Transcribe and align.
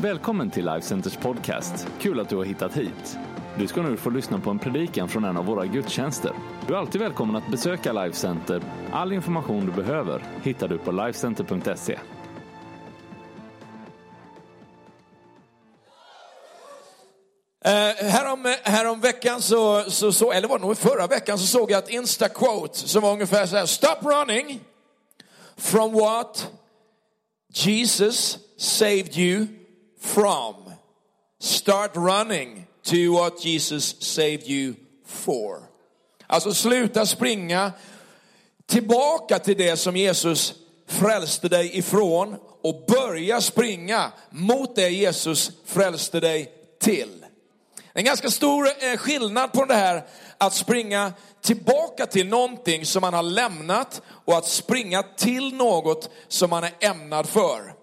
Välkommen 0.00 0.50
till 0.50 0.64
Life 0.64 0.86
Centers 0.86 1.16
podcast. 1.16 1.88
Kul 2.00 2.20
att 2.20 2.28
du 2.28 2.36
har 2.36 2.44
hittat 2.44 2.76
hit. 2.76 3.18
Du 3.58 3.66
ska 3.66 3.82
nu 3.82 3.96
få 3.96 4.10
lyssna 4.10 4.38
på 4.40 4.50
en 4.50 4.58
predikan 4.58 5.08
från 5.08 5.24
en 5.24 5.36
av 5.36 5.44
våra 5.46 5.66
gudstjänster. 5.66 6.32
Du 6.66 6.74
är 6.74 6.78
alltid 6.78 7.00
välkommen 7.00 7.36
att 7.36 7.50
besöka 7.50 7.92
Life 7.92 8.16
Center. 8.16 8.62
All 8.92 9.12
information 9.12 9.66
du 9.66 9.72
behöver 9.72 10.24
hittar 10.42 10.68
du 10.68 10.78
på 10.78 10.92
lifecenter.se. 10.92 11.98
Eh, 17.64 18.06
härom, 18.10 18.54
härom 18.62 19.00
veckan 19.00 19.42
så, 19.42 19.82
så, 19.90 20.12
så, 20.12 20.32
eller 20.32 20.48
var 20.48 20.58
det 20.58 20.64
nog 20.64 20.78
förra 20.78 21.06
veckan 21.06 21.38
så 21.38 21.46
såg 21.46 21.70
jag 21.70 21.78
ett 21.78 21.90
Insta-quote 21.90 22.74
som 22.74 23.02
var 23.02 23.12
ungefär 23.12 23.46
så 23.46 23.56
här. 23.56 23.66
Stop 23.66 23.98
running 24.02 24.60
from 25.56 25.92
what 25.92 26.50
Jesus 27.52 28.38
saved 28.58 29.16
you 29.16 29.46
from. 30.06 30.54
Start 31.38 31.90
running 31.96 32.66
to 32.82 33.12
what 33.12 33.44
Jesus 33.44 33.96
saved 34.00 34.48
you 34.48 34.74
for. 35.06 35.62
Alltså 36.26 36.54
sluta 36.54 37.06
springa 37.06 37.72
tillbaka 38.66 39.38
till 39.38 39.56
det 39.56 39.76
som 39.76 39.96
Jesus 39.96 40.54
frälste 40.86 41.48
dig 41.48 41.78
ifrån 41.78 42.36
och 42.62 42.84
börja 42.88 43.40
springa 43.40 44.12
mot 44.30 44.76
det 44.76 44.88
Jesus 44.88 45.50
frälste 45.64 46.20
dig 46.20 46.52
till. 46.80 47.24
En 47.92 48.04
ganska 48.04 48.30
stor 48.30 48.66
eh, 48.66 48.96
skillnad 48.96 49.52
på 49.52 49.64
det 49.64 49.74
här 49.74 50.06
att 50.38 50.54
springa 50.54 51.12
tillbaka 51.42 52.06
till 52.06 52.28
någonting 52.28 52.86
som 52.86 53.00
man 53.00 53.14
har 53.14 53.22
lämnat 53.22 54.02
och 54.24 54.36
att 54.36 54.48
springa 54.48 55.02
till 55.02 55.54
något 55.54 56.10
som 56.28 56.50
man 56.50 56.64
är 56.64 56.72
ämnad 56.80 57.28
för. 57.28 57.75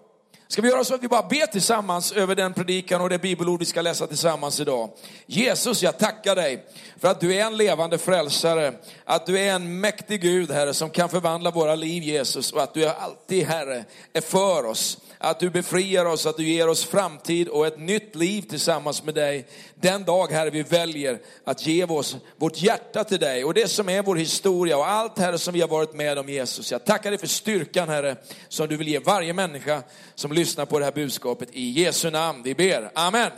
Ska 0.48 0.62
vi 0.62 0.68
göra 0.68 0.84
så 0.84 0.94
att 0.94 1.02
vi 1.02 1.08
bara 1.08 1.28
ber 1.28 1.46
tillsammans 1.46 2.12
över 2.12 2.34
den 2.34 2.52
predikan 2.52 3.00
och 3.00 3.08
det 3.08 3.18
bibelord 3.18 3.60
vi 3.60 3.64
ska 3.64 3.82
läsa 3.82 4.06
tillsammans 4.06 4.60
idag. 4.60 4.90
Jesus, 5.26 5.82
jag 5.82 5.98
tackar 5.98 6.36
dig 6.36 6.66
för 7.00 7.08
att 7.08 7.20
du 7.20 7.34
är 7.34 7.46
en 7.46 7.56
levande 7.56 7.98
frälsare, 7.98 8.74
att 9.04 9.26
du 9.26 9.38
är 9.38 9.54
en 9.54 9.80
mäktig 9.80 10.20
Gud, 10.20 10.50
Herre, 10.50 10.74
som 10.74 10.90
kan 10.90 11.08
förvandla 11.08 11.50
våra 11.50 11.74
liv, 11.74 12.02
Jesus, 12.02 12.52
och 12.52 12.62
att 12.62 12.74
du 12.74 12.88
alltid, 12.88 13.44
Herre, 13.46 13.84
är 14.12 14.20
för 14.20 14.66
oss. 14.66 14.98
Att 15.18 15.40
du 15.40 15.50
befriar 15.50 16.04
oss, 16.04 16.26
att 16.26 16.36
du 16.36 16.48
ger 16.48 16.68
oss 16.68 16.84
framtid 16.84 17.48
och 17.48 17.66
ett 17.66 17.78
nytt 17.78 18.16
liv 18.16 18.42
tillsammans 18.42 19.04
med 19.04 19.14
dig. 19.14 19.46
Den 19.74 20.04
dag, 20.04 20.32
Herre, 20.32 20.50
vi 20.50 20.62
väljer 20.62 21.18
att 21.44 21.66
ge 21.66 21.84
oss 21.84 22.16
vårt 22.36 22.62
hjärta 22.62 23.04
till 23.04 23.18
dig 23.18 23.44
och 23.44 23.54
det 23.54 23.68
som 23.68 23.88
är 23.88 24.02
vår 24.02 24.16
historia 24.16 24.76
och 24.76 24.88
allt, 24.88 25.18
Herre, 25.18 25.38
som 25.38 25.54
vi 25.54 25.60
har 25.60 25.68
varit 25.68 25.94
med 25.94 26.18
om, 26.18 26.28
Jesus. 26.28 26.72
Jag 26.72 26.84
tackar 26.84 27.10
dig 27.10 27.18
för 27.18 27.26
styrkan, 27.26 27.88
Herre, 27.88 28.16
som 28.48 28.68
du 28.68 28.76
vill 28.76 28.88
ge 28.88 28.98
varje 28.98 29.32
människa 29.32 29.82
som 30.14 30.32
lyssnar 30.34 30.64
på 30.64 30.78
det 30.78 30.84
här 30.84 30.92
budskapet. 30.92 31.48
I 31.52 31.70
Jesu 31.70 32.10
namn 32.10 32.42
vi 32.42 32.54
ber. 32.54 32.90
Amen. 32.94 33.30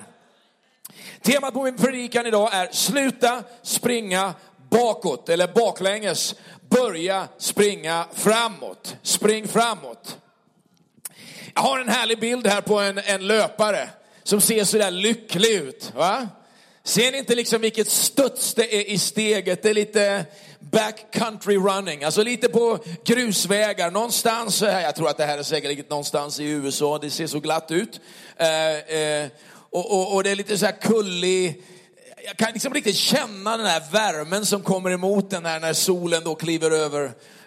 Temat 1.22 1.54
på 1.54 1.62
min 1.62 1.76
predikan 1.76 2.26
idag 2.26 2.54
är 2.54 2.68
sluta 2.72 3.44
springa 3.62 4.34
bakåt 4.70 5.28
eller 5.28 5.48
baklänges. 5.48 6.34
Börja 6.68 7.28
springa 7.38 8.06
framåt. 8.14 8.96
Spring 9.02 9.48
framåt. 9.48 10.16
Jag 11.54 11.62
har 11.62 11.78
en 11.78 11.88
härlig 11.88 12.20
bild 12.20 12.46
här 12.46 12.60
på 12.60 12.80
en, 12.80 12.98
en 12.98 13.26
löpare 13.26 13.88
som 14.22 14.40
ser 14.40 14.64
sådär 14.64 14.90
lycklig 14.90 15.50
ut. 15.50 15.92
Va? 15.94 16.28
Ser 16.84 17.12
ni 17.12 17.18
inte 17.18 17.34
liksom 17.34 17.60
vilket 17.60 17.88
studs 17.88 18.54
det 18.54 18.74
är 18.74 18.90
i 18.90 18.98
steget? 18.98 19.62
Det 19.62 19.70
är 19.70 19.74
lite 19.74 20.24
backcountry 20.70 21.56
running, 21.56 22.04
alltså 22.04 22.22
lite 22.22 22.48
på 22.48 22.78
grusvägar 23.04 23.90
någonstans. 23.90 24.62
Eh, 24.62 24.82
jag 24.82 24.96
tror 24.96 25.08
att 25.08 25.16
det 25.16 25.24
här 25.24 25.38
är 25.38 25.42
säkert 25.42 25.90
någonstans 25.90 26.40
i 26.40 26.44
USA, 26.44 26.98
det 26.98 27.10
ser 27.10 27.26
så 27.26 27.40
glatt 27.40 27.70
ut. 27.70 28.00
Eh, 28.36 28.78
eh, 28.98 29.28
och, 29.70 29.92
och, 29.92 30.14
och, 30.14 30.24
det 30.24 30.30
är 30.30 30.36
lite 30.36 30.58
så 30.58 30.66
här 30.66 30.80
kullig, 30.80 31.62
jag 32.24 32.36
kan 32.36 32.52
liksom 32.52 32.74
riktigt 32.74 32.96
känna 32.96 33.56
den 33.56 33.66
här 33.66 33.82
värmen 33.92 34.46
som 34.46 34.62
kommer 34.62 34.90
emot 34.90 35.30
den 35.30 35.46
här 35.46 35.60
när 35.60 35.72
solen 35.72 36.24
då 36.24 36.34
kliver 36.34 36.70
över 36.70 37.04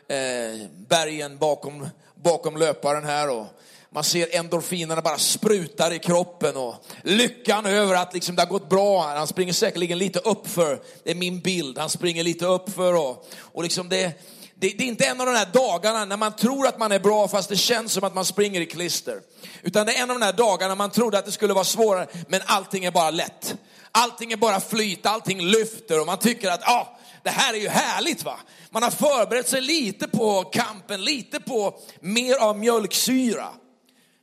eh, 0.07 0.67
bergen 0.87 1.37
bakom, 1.37 1.87
bakom 2.15 2.57
löparen 2.57 3.05
här. 3.05 3.29
Och, 3.29 3.45
man 3.91 4.03
ser 4.03 4.35
endorfinerna 4.35 5.01
bara 5.01 5.17
sprutar 5.17 5.91
i 5.91 5.99
kroppen 5.99 6.57
och 6.57 6.75
lyckan 7.03 7.65
över 7.65 7.95
att 7.95 8.13
liksom 8.13 8.35
det 8.35 8.41
har 8.41 8.47
gått 8.49 8.69
bra. 8.69 9.07
Han 9.07 9.27
springer 9.27 9.53
säkerligen 9.53 9.97
lite 9.97 10.19
uppför, 10.19 10.81
det 11.03 11.11
är 11.11 11.15
min 11.15 11.39
bild, 11.39 11.77
han 11.77 11.89
springer 11.89 12.23
lite 12.23 12.45
uppför 12.45 12.93
och, 12.93 13.27
och 13.41 13.63
liksom 13.63 13.89
det, 13.89 14.21
det, 14.55 14.69
det, 14.69 14.83
är 14.83 14.87
inte 14.87 15.05
en 15.05 15.21
av 15.21 15.25
de 15.25 15.35
här 15.35 15.49
dagarna 15.53 16.05
när 16.05 16.17
man 16.17 16.35
tror 16.35 16.67
att 16.67 16.79
man 16.79 16.91
är 16.91 16.99
bra 16.99 17.27
fast 17.27 17.49
det 17.49 17.55
känns 17.55 17.93
som 17.93 18.03
att 18.03 18.15
man 18.15 18.25
springer 18.25 18.61
i 18.61 18.65
klister. 18.65 19.21
Utan 19.61 19.85
det 19.85 19.93
är 19.93 20.03
en 20.03 20.11
av 20.11 20.19
de 20.19 20.25
här 20.25 20.33
dagarna 20.33 20.75
man 20.75 20.89
trodde 20.89 21.17
att 21.17 21.25
det 21.25 21.31
skulle 21.31 21.53
vara 21.53 21.63
svårare 21.63 22.07
men 22.27 22.41
allting 22.45 22.85
är 22.85 22.91
bara 22.91 23.11
lätt. 23.11 23.55
Allting 23.91 24.31
är 24.31 24.37
bara 24.37 24.59
flyt, 24.59 25.05
allting 25.05 25.41
lyfter 25.41 25.99
och 25.99 26.05
man 26.05 26.17
tycker 26.17 26.49
att 26.49 26.63
ah, 26.63 26.99
det 27.23 27.29
här 27.29 27.53
är 27.53 27.57
ju 27.57 27.69
härligt 27.69 28.23
va. 28.23 28.39
Man 28.69 28.83
har 28.83 28.91
förberett 28.91 29.47
sig 29.47 29.61
lite 29.61 30.07
på 30.07 30.43
kampen, 30.43 31.03
lite 31.03 31.39
på 31.39 31.79
mer 31.99 32.35
av 32.35 32.57
mjölksyra. 32.57 33.47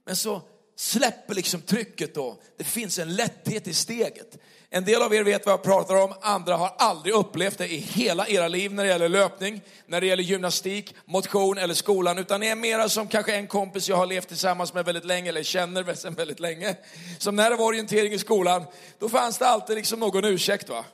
Men 0.06 0.16
så 0.16 0.42
släpper 0.76 1.34
liksom 1.34 1.60
trycket 1.60 2.14
då. 2.14 2.38
Det 2.58 2.64
finns 2.64 2.98
en 2.98 3.14
lätthet 3.14 3.66
i 3.66 3.74
steget. 3.74 4.38
En 4.70 4.84
del 4.84 5.02
av 5.02 5.14
er 5.14 5.24
vet 5.24 5.46
vad 5.46 5.52
jag 5.52 5.62
pratar 5.62 5.96
om, 5.96 6.14
andra 6.20 6.56
har 6.56 6.74
aldrig 6.78 7.14
upplevt 7.14 7.58
det 7.58 7.72
i 7.72 7.76
hela 7.76 8.28
era 8.28 8.48
liv 8.48 8.72
när 8.72 8.84
det 8.84 8.90
gäller 8.90 9.08
löpning, 9.08 9.60
när 9.86 10.00
det 10.00 10.06
gäller 10.06 10.22
gymnastik, 10.22 10.94
motion 11.04 11.58
eller 11.58 11.74
skolan, 11.74 12.18
utan 12.18 12.40
ni 12.40 12.46
är 12.46 12.56
mera 12.56 12.88
som 12.88 13.08
kanske 13.08 13.34
en 13.34 13.46
kompis 13.46 13.88
jag 13.88 13.96
har 13.96 14.06
levt 14.06 14.28
tillsammans 14.28 14.74
med 14.74 14.84
väldigt 14.84 15.04
länge, 15.04 15.28
eller 15.28 15.42
känner 15.42 15.94
sedan 15.94 16.14
väldigt 16.14 16.40
länge. 16.40 16.76
Som 17.18 17.36
när 17.36 17.50
det 17.50 17.56
var 17.56 17.64
orientering 17.64 18.12
i 18.12 18.18
skolan, 18.18 18.64
då 18.98 19.08
fanns 19.08 19.38
det 19.38 19.46
alltid 19.46 19.76
liksom 19.76 20.00
någon 20.00 20.24
ursäkt 20.24 20.68
va. 20.68 20.84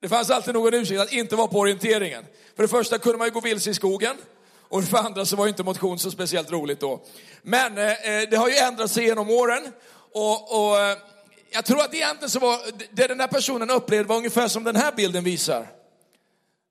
Det 0.00 0.08
fanns 0.08 0.30
alltid 0.30 0.54
någon 0.54 0.74
ursäkt 0.74 1.00
att 1.00 1.12
inte 1.12 1.36
vara 1.36 1.48
på 1.48 1.58
orienteringen. 1.58 2.24
För 2.56 2.62
det 2.62 2.68
första 2.68 2.98
kunde 2.98 3.18
man 3.18 3.26
ju 3.26 3.32
gå 3.32 3.40
vilse 3.40 3.70
i 3.70 3.74
skogen. 3.74 4.16
Och 4.68 4.84
för 4.84 4.98
andra 4.98 5.24
så 5.24 5.36
var 5.36 5.44
ju 5.44 5.48
inte 5.48 5.62
motion 5.62 5.98
så 5.98 6.10
speciellt 6.10 6.50
roligt 6.50 6.80
då. 6.80 7.00
Men 7.42 7.78
eh, 7.78 7.84
eh 7.84 8.28
det 8.30 8.36
har 8.36 8.48
ju 8.48 8.56
ändrat 8.56 8.90
sig 8.90 9.04
genom 9.04 9.30
åren. 9.30 9.72
Och, 10.14 10.68
och 10.68 10.78
eh, 10.78 10.98
jag 11.50 11.64
tror 11.64 11.80
att 11.80 11.94
egentligen 11.94 12.30
så 12.30 12.38
var, 12.38 12.58
det 12.90 13.06
den 13.06 13.20
här 13.20 13.26
personen 13.26 13.70
upplevde 13.70 14.08
var 14.08 14.16
ungefär 14.16 14.48
som 14.48 14.64
den 14.64 14.76
här 14.76 14.92
bilden 14.92 15.24
visar. 15.24 15.66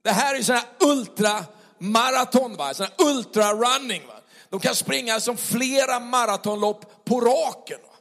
Det 0.03 0.11
här 0.11 0.33
är 0.33 0.37
ju 0.37 0.43
sån 0.43 0.55
här 0.55 0.65
ultramaraton, 0.79 2.55
va? 2.55 2.73
sån 2.73 2.85
här 2.85 3.07
ultrarunning. 3.07 4.07
Va? 4.07 4.13
De 4.49 4.59
kan 4.59 4.75
springa 4.75 5.19
som 5.19 5.37
flera 5.37 5.99
maratonlopp 5.99 7.05
på 7.05 7.21
raken. 7.21 7.79
Va? 7.83 7.95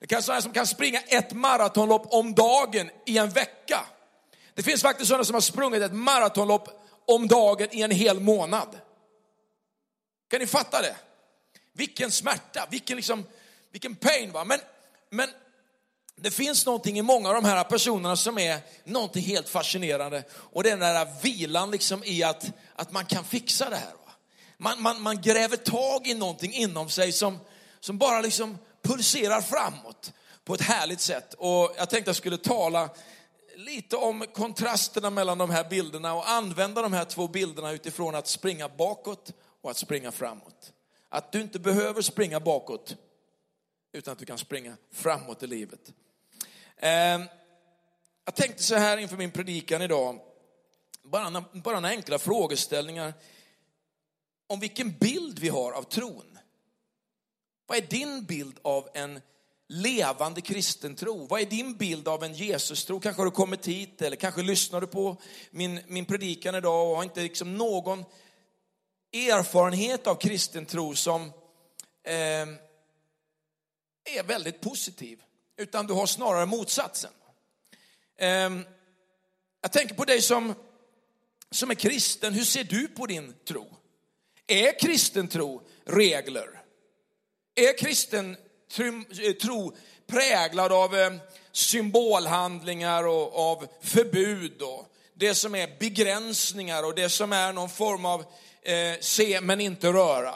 Det 0.00 0.06
kan 0.06 0.22
sådana 0.22 0.42
som 0.42 0.52
kan 0.52 0.66
springa 0.66 1.00
ett 1.00 1.32
maratonlopp 1.32 2.06
om 2.10 2.34
dagen 2.34 2.90
i 3.06 3.18
en 3.18 3.30
vecka. 3.30 3.80
Det 4.54 4.62
finns 4.62 4.82
faktiskt 4.82 5.08
sådana 5.08 5.24
som 5.24 5.34
har 5.34 5.40
sprungit 5.40 5.82
ett 5.82 5.92
maratonlopp 5.92 6.68
om 7.06 7.28
dagen 7.28 7.68
i 7.70 7.82
en 7.82 7.90
hel 7.90 8.20
månad. 8.20 8.68
Kan 10.32 10.40
ni 10.40 10.46
fatta 10.46 10.82
det? 10.82 10.96
Vilken 11.72 12.10
smärta, 12.10 12.66
vilken, 12.70 12.96
liksom, 12.96 13.26
vilken 13.72 13.96
pain. 13.96 14.32
Va? 14.32 14.44
Men, 14.44 14.60
men 15.10 15.28
det 16.16 16.30
finns 16.30 16.66
någonting 16.66 16.98
i 16.98 17.02
många 17.02 17.28
av 17.28 17.34
de 17.34 17.44
här 17.44 17.64
personerna 17.64 18.16
som 18.16 18.38
är 18.38 18.60
någonting 18.84 19.22
helt 19.22 19.48
fascinerande. 19.48 20.24
Och 20.32 20.62
det 20.62 20.70
är 20.70 20.76
den 20.76 20.94
där 20.94 21.08
vilan 21.22 21.70
liksom 21.70 22.04
i 22.04 22.22
att, 22.22 22.50
att 22.76 22.92
man 22.92 23.06
kan 23.06 23.24
fixa 23.24 23.70
det 23.70 23.76
här. 23.76 23.92
Va? 23.92 24.12
Man, 24.56 24.82
man, 24.82 25.02
man 25.02 25.20
gräver 25.20 25.56
tag 25.56 26.06
i 26.06 26.14
någonting 26.14 26.52
inom 26.52 26.88
sig 26.88 27.12
som, 27.12 27.38
som 27.80 27.98
bara 27.98 28.20
liksom 28.20 28.58
pulserar 28.82 29.40
framåt 29.40 30.12
på 30.44 30.54
ett 30.54 30.62
härligt 30.62 31.00
sätt. 31.00 31.34
Och 31.38 31.74
jag 31.76 31.90
tänkte 31.90 31.98
att 31.98 32.06
jag 32.06 32.16
skulle 32.16 32.38
tala 32.38 32.90
lite 33.56 33.96
om 33.96 34.24
kontrasterna 34.34 35.10
mellan 35.10 35.38
de 35.38 35.50
här 35.50 35.64
bilderna 35.64 36.14
och 36.14 36.30
använda 36.30 36.82
de 36.82 36.92
här 36.92 37.04
två 37.04 37.28
bilderna 37.28 37.72
utifrån 37.72 38.14
att 38.14 38.28
springa 38.28 38.68
bakåt 38.68 39.32
och 39.62 39.70
att 39.70 39.76
springa 39.76 40.12
framåt. 40.12 40.72
Att 41.08 41.32
du 41.32 41.40
inte 41.40 41.58
behöver 41.58 42.02
springa 42.02 42.40
bakåt 42.40 42.96
utan 43.92 44.12
att 44.12 44.18
du 44.18 44.26
kan 44.26 44.38
springa 44.38 44.76
framåt 44.90 45.42
i 45.42 45.46
livet. 45.46 45.92
Ehm, 46.76 47.22
jag 48.24 48.34
tänkte 48.34 48.62
så 48.62 48.74
här 48.74 48.96
inför 48.98 49.16
min 49.16 49.30
predikan 49.30 49.82
idag, 49.82 50.20
bara, 51.02 51.44
bara 51.52 51.80
några 51.80 51.94
enkla 51.94 52.18
frågeställningar 52.18 53.14
om 54.46 54.60
vilken 54.60 54.92
bild 54.92 55.38
vi 55.38 55.48
har 55.48 55.72
av 55.72 55.82
tron. 55.82 56.38
Vad 57.66 57.78
är 57.78 57.82
din 57.82 58.24
bild 58.24 58.58
av 58.62 58.88
en 58.94 59.20
levande 59.68 60.40
kristen 60.40 60.94
tro? 60.94 61.26
Vad 61.26 61.40
är 61.40 61.46
din 61.46 61.76
bild 61.76 62.08
av 62.08 62.24
en 62.24 62.34
Jesus-tro? 62.34 63.00
Kanske 63.00 63.20
har 63.20 63.26
du 63.26 63.30
kommit 63.30 63.68
hit 63.68 64.02
eller 64.02 64.16
kanske 64.16 64.42
lyssnar 64.42 64.80
du 64.80 64.86
på 64.86 65.16
min, 65.50 65.80
min 65.86 66.04
predikan 66.04 66.54
idag 66.54 66.90
och 66.90 66.96
har 66.96 67.02
inte 67.02 67.22
liksom 67.22 67.58
någon 67.58 68.04
erfarenhet 69.12 70.06
av 70.06 70.14
kristen 70.14 70.66
tro 70.66 70.94
som 70.94 71.22
eh, 72.04 72.48
är 74.04 74.22
väldigt 74.24 74.60
positiv, 74.60 75.22
utan 75.56 75.86
du 75.86 75.94
har 75.94 76.06
snarare 76.06 76.46
motsatsen. 76.46 77.10
Eh, 78.18 78.50
jag 79.60 79.72
tänker 79.72 79.94
på 79.94 80.04
dig 80.04 80.22
som, 80.22 80.54
som 81.50 81.70
är 81.70 81.74
kristen, 81.74 82.34
hur 82.34 82.44
ser 82.44 82.64
du 82.64 82.88
på 82.88 83.06
din 83.06 83.34
tro? 83.48 83.76
Är 84.46 84.78
kristen 84.78 85.28
tro 85.28 85.62
regler? 85.84 86.62
Är 87.54 87.78
kristen 87.78 88.36
eh, 88.78 89.32
tro 89.32 89.76
präglad 90.06 90.72
av 90.72 90.96
eh, 90.96 91.12
symbolhandlingar 91.52 93.06
och 93.06 93.38
av 93.38 93.66
förbud 93.80 94.62
och 94.62 94.86
det 95.14 95.34
som 95.34 95.54
är 95.54 95.78
begränsningar 95.78 96.82
och 96.82 96.94
det 96.94 97.08
som 97.08 97.32
är 97.32 97.52
någon 97.52 97.68
form 97.68 98.04
av 98.04 98.24
eh, 98.62 99.00
se 99.00 99.40
men 99.40 99.60
inte 99.60 99.88
röra. 99.88 100.34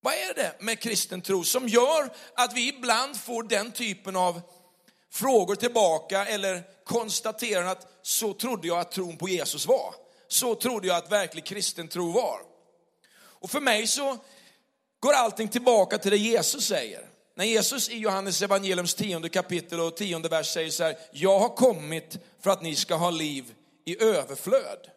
Vad 0.00 0.14
är 0.14 0.34
det 0.34 0.54
med 0.58 0.80
kristen 0.80 1.22
tro 1.22 1.44
som 1.44 1.68
gör 1.68 2.12
att 2.34 2.56
vi 2.56 2.68
ibland 2.68 3.20
får 3.20 3.42
den 3.42 3.72
typen 3.72 4.16
av 4.16 4.40
frågor 5.10 5.54
tillbaka 5.54 6.26
eller 6.26 6.62
konstaterar 6.84 7.64
att 7.64 7.86
så 8.02 8.34
trodde 8.34 8.68
jag 8.68 8.78
att 8.78 8.92
tron 8.92 9.16
på 9.16 9.28
Jesus 9.28 9.66
var. 9.66 9.94
Så 10.28 10.54
trodde 10.54 10.86
jag 10.86 10.96
att 10.96 11.12
verklig 11.12 11.44
kristen 11.44 11.88
tro 11.88 12.12
var. 12.12 12.40
Och 13.16 13.50
för 13.50 13.60
mig 13.60 13.86
så 13.86 14.18
går 15.00 15.12
allting 15.12 15.48
tillbaka 15.48 15.98
till 15.98 16.10
det 16.10 16.16
Jesus 16.16 16.66
säger. 16.66 17.08
När 17.36 17.44
Jesus 17.44 17.88
i 17.88 17.98
Johannes 17.98 18.42
evangeliums 18.42 18.94
tionde 18.94 19.28
kapitel 19.28 19.80
och 19.80 19.96
tionde 19.96 20.28
vers 20.28 20.52
säger 20.52 20.70
så 20.70 20.84
här, 20.84 20.98
jag 21.12 21.38
har 21.38 21.48
kommit 21.48 22.18
för 22.40 22.50
att 22.50 22.62
ni 22.62 22.74
ska 22.74 22.94
ha 22.94 23.10
liv 23.10 23.54
i 23.84 24.02
överflöd. 24.02 24.90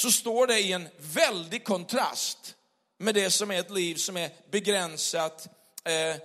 Så 0.00 0.12
står 0.12 0.46
det 0.46 0.60
i 0.60 0.72
en 0.72 0.88
väldig 0.98 1.64
kontrast 1.64 2.54
med 2.98 3.14
det 3.14 3.30
som 3.30 3.50
är 3.50 3.60
ett 3.60 3.70
liv 3.70 3.94
som 3.94 4.16
är 4.16 4.30
begränsat, 4.50 5.48
eh, 5.84 6.16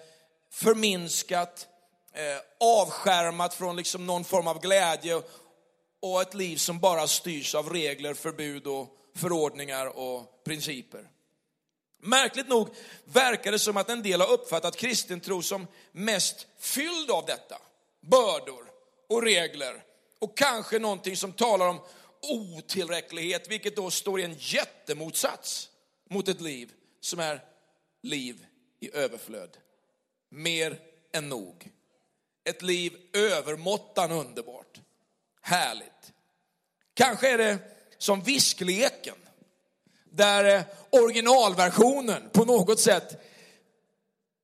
förminskat, 0.52 1.68
eh, 2.14 2.38
avskärmat 2.60 3.54
från 3.54 3.76
liksom 3.76 4.06
någon 4.06 4.24
form 4.24 4.48
av 4.48 4.62
glädje 4.62 5.22
och 6.02 6.22
ett 6.22 6.34
liv 6.34 6.58
som 6.58 6.80
bara 6.80 7.08
styrs 7.08 7.56
av 7.56 7.70
regler, 7.70 8.14
förbud 8.14 8.68
och 8.68 8.98
förordningar 9.16 9.98
och 9.98 10.44
principer. 10.44 11.10
Märkligt 12.02 12.48
nog 12.48 12.70
verkar 13.06 13.52
det 13.52 13.60
som 13.60 13.78
att 13.78 13.90
en 13.90 14.04
del 14.04 14.22
har 14.22 14.32
uppfattat 14.32 14.78
kristen 14.78 15.20
tro 15.20 15.42
som 15.42 15.68
mest 15.92 16.48
fylld 16.60 17.12
av 17.12 17.26
detta. 17.26 17.58
Bördor 18.02 18.66
och 19.10 19.24
regler 19.24 19.84
och 20.20 20.38
kanske 20.38 20.80
någonting 20.80 21.18
som 21.18 21.34
talar 21.34 21.68
om 21.68 21.80
otillräcklighet, 22.32 23.48
vilket 23.48 23.76
då 23.76 23.92
står 23.92 24.20
i 24.20 24.24
en 24.24 24.36
jättemotsats 24.40 25.70
mot 26.10 26.28
ett 26.28 26.42
liv 26.42 26.72
som 27.00 27.20
är 27.20 27.42
liv 28.02 28.46
i 28.80 28.96
överflöd. 28.96 29.58
Mer 30.30 30.80
än 31.14 31.30
nog. 31.30 31.72
Ett 32.44 32.62
liv 32.62 32.98
övermåttan 33.14 34.12
underbart. 34.12 34.82
Härligt. 35.42 36.14
Kanske 36.94 37.30
är 37.30 37.38
det 37.38 37.58
som 37.98 38.22
viskleken 38.22 39.16
där 40.12 40.56
eh, 40.56 40.64
originalversionen 40.90 42.30
på 42.34 42.46
något 42.46 42.80
sätt 42.80 43.22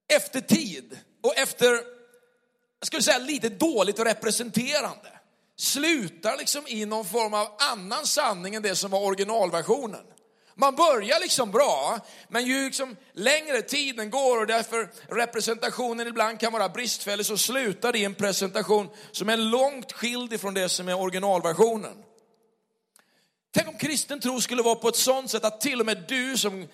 efter 0.07 0.41
tid 0.41 0.99
och 1.21 1.37
efter, 1.37 1.67
jag 2.79 2.87
skulle 2.87 3.03
säga 3.03 3.17
lite 3.17 3.49
dåligt 3.49 3.99
representerande, 3.99 5.19
slutar 5.61 6.37
liksom 6.37 6.67
i 6.67 6.85
någon 6.85 7.05
form 7.05 7.33
av 7.33 7.47
annan 7.59 8.05
sanning 8.05 8.55
än 8.55 8.63
det 8.63 8.75
som 8.75 8.91
var 8.91 8.99
originalversionen. 8.99 10.05
Man 10.55 10.75
börjar 10.75 11.19
liksom 11.19 11.51
bra, 11.51 11.99
men 12.29 12.45
ju 12.45 12.65
liksom 12.65 12.95
längre 13.13 13.61
tiden 13.61 14.09
går 14.09 14.41
och 14.41 14.47
därför 14.47 14.89
representationen 15.07 16.07
ibland 16.07 16.39
kan 16.39 16.53
vara 16.53 16.69
bristfällig 16.69 17.25
så 17.25 17.37
slutar 17.37 17.91
det 17.91 17.99
i 17.99 18.05
en 18.05 18.15
presentation 18.15 18.89
som 19.11 19.29
är 19.29 19.37
långt 19.37 19.91
skild 19.91 20.33
ifrån 20.33 20.53
det 20.53 20.69
som 20.69 20.89
är 20.89 20.99
originalversionen. 20.99 22.03
Tänk 23.53 23.67
om 23.67 23.77
kristen 23.77 24.19
tro 24.19 24.41
skulle 24.41 24.61
vara 24.61 24.75
på 24.75 24.87
ett 24.87 24.95
sånt 24.95 25.31
sätt 25.31 25.45
att 25.45 25.61
till 25.61 25.79
och 25.79 25.85
med 25.85 26.03
du 26.07 26.37
som 26.37 26.67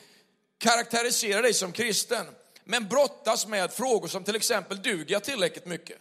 karaktäriserar 0.58 1.42
dig 1.42 1.54
som 1.54 1.72
kristen, 1.72 2.26
men 2.64 2.88
brottas 2.88 3.48
med 3.48 3.74
frågor 3.74 4.08
som 4.08 4.24
till 4.24 4.36
exempel, 4.36 4.82
duger 4.82 5.14
jag 5.14 5.24
tillräckligt 5.24 5.66
mycket? 5.66 5.98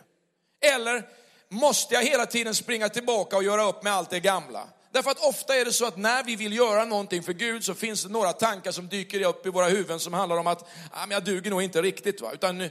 Eller 0.60 1.25
måste 1.48 1.94
jag 1.94 2.02
hela 2.02 2.26
tiden 2.26 2.54
springa 2.54 2.88
tillbaka 2.88 3.36
och 3.36 3.44
göra 3.44 3.68
upp 3.68 3.82
med 3.82 3.92
allt 3.92 4.10
det 4.10 4.20
gamla? 4.20 4.68
Därför 4.96 5.10
att 5.10 5.24
ofta 5.24 5.56
är 5.56 5.64
det 5.64 5.72
så 5.72 5.86
att 5.86 5.96
när 5.96 6.24
vi 6.24 6.36
vill 6.36 6.56
göra 6.56 6.84
någonting 6.84 7.22
för 7.22 7.32
Gud 7.32 7.64
så 7.64 7.74
finns 7.74 8.02
det 8.02 8.08
några 8.08 8.32
tankar 8.32 8.72
som 8.72 8.88
dyker 8.88 9.22
upp 9.22 9.46
i 9.46 9.50
våra 9.50 9.66
huvuden 9.66 10.00
som 10.00 10.12
handlar 10.12 10.36
om 10.36 10.46
att 10.46 10.62
ah, 10.92 11.06
men 11.06 11.10
jag 11.10 11.24
duger 11.24 11.50
nog 11.50 11.62
inte 11.62 11.82
riktigt. 11.82 12.20
Va? 12.20 12.30
Utan 12.32 12.60
eh, 12.60 12.70